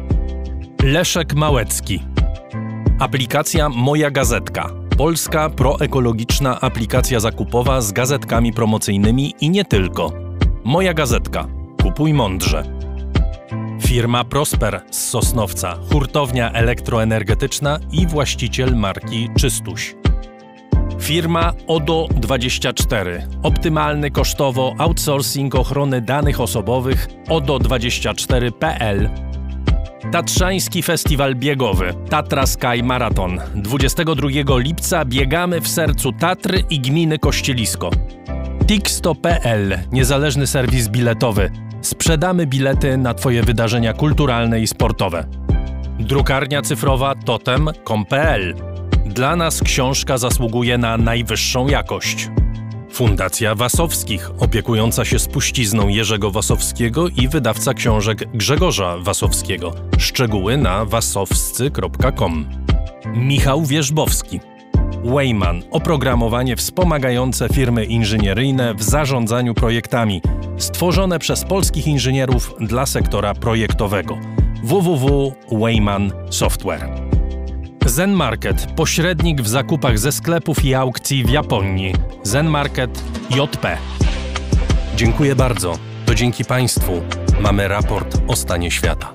Leszek 0.84 1.34
Małecki. 1.34 2.00
Aplikacja 3.00 3.70
Moja 3.70 4.12
Gazetka. 4.12 4.70
Polska 4.98 5.50
proekologiczna 5.50 6.62
aplikacja 6.62 7.20
zakupowa 7.20 7.82
z 7.82 7.92
gazetkami 7.92 8.54
promocyjnymi 8.54 9.34
i 9.42 9.50
nie 9.50 9.66
tylko. 9.66 10.12
Moja 10.64 10.94
Gazetka. 10.94 11.48
Kupuj 11.82 12.14
mądrze. 12.14 12.64
Firma 13.86 14.24
Prosper 14.24 14.82
z 14.92 15.10
Sosnowca, 15.10 15.78
hurtownia 15.92 16.52
elektroenergetyczna 16.52 17.80
i 17.92 18.08
właściciel 18.08 18.76
marki 18.76 19.30
Czystuś. 19.40 19.96
Firma 21.00 21.54
ODO24. 21.68 23.06
Optymalny 23.44 24.12
kosztowo 24.12 24.76
outsourcing 24.78 25.56
ochrony 25.56 26.02
danych 26.02 26.42
osobowych 26.42 27.08
ODO24.pl. 27.30 29.10
Tatrzański 30.12 30.84
Festiwal 30.84 31.36
Biegowy 31.36 31.94
Tatra 32.10 32.46
Sky 32.46 32.84
Marathon. 32.84 33.40
22 33.56 34.58
lipca 34.58 35.06
biegamy 35.06 35.62
w 35.62 35.68
sercu 35.68 36.12
Tatry 36.12 36.64
i 36.70 36.80
gminy 36.80 37.20
Kościelisko. 37.20 37.90
Tixto.pl 38.68 39.80
Niezależny 39.92 40.48
serwis 40.48 40.88
biletowy. 40.88 41.73
Sprzedamy 41.84 42.48
bilety 42.48 42.98
na 42.98 43.14
Twoje 43.14 43.44
wydarzenia 43.44 43.94
kulturalne 43.94 44.62
i 44.62 44.68
sportowe. 44.68 45.26
Drukarnia 46.00 46.62
cyfrowa 46.62 47.16
totem.com.pl 47.16 48.56
Dla 49.06 49.36
nas 49.36 49.62
książka 49.62 50.18
zasługuje 50.18 50.78
na 50.78 50.98
najwyższą 50.98 51.68
jakość. 51.68 52.30
Fundacja 52.92 53.56
Wasowskich, 53.56 54.32
opiekująca 54.40 55.06
się 55.06 55.20
spuścizną 55.20 55.88
Jerzego 55.88 56.32
Wasowskiego 56.32 57.08
i 57.08 57.28
wydawca 57.28 57.74
książek 57.74 58.20
Grzegorza 58.34 58.98
Wasowskiego. 58.98 59.74
Szczegóły 59.98 60.58
na 60.58 60.86
wasowscy.com. 60.86 62.50
Michał 63.16 63.66
Wierzbowski. 63.66 64.53
Wayman 65.04 65.64
oprogramowanie 65.72 66.56
wspomagające 66.56 67.50
firmy 67.50 67.86
inżynieryjne 67.86 68.74
w 68.74 68.84
zarządzaniu 68.84 69.54
projektami, 69.54 70.22
stworzone 70.58 71.20
przez 71.20 71.44
polskich 71.44 71.88
inżynierów 71.88 72.56
dla 72.60 72.86
sektora 72.86 73.34
projektowego. 73.34 74.18
www.wayman 74.64 76.12
Software. 76.30 76.90
Zen 77.86 78.12
Market, 78.12 78.68
pośrednik 78.76 79.42
w 79.42 79.48
zakupach 79.48 80.00
ze 80.00 80.12
sklepów 80.12 80.66
i 80.66 80.76
aukcji 80.76 81.24
w 81.24 81.30
Japonii. 81.30 81.94
Zen 82.24 82.48
Market 82.48 83.04
JP. 83.30 83.78
Dziękuję 84.96 85.36
bardzo. 85.36 85.78
To 86.06 86.16
dzięki 86.16 86.46
Państwu 86.46 86.92
mamy 87.42 87.68
raport 87.68 88.18
o 88.28 88.36
stanie 88.36 88.72
świata. 88.72 89.14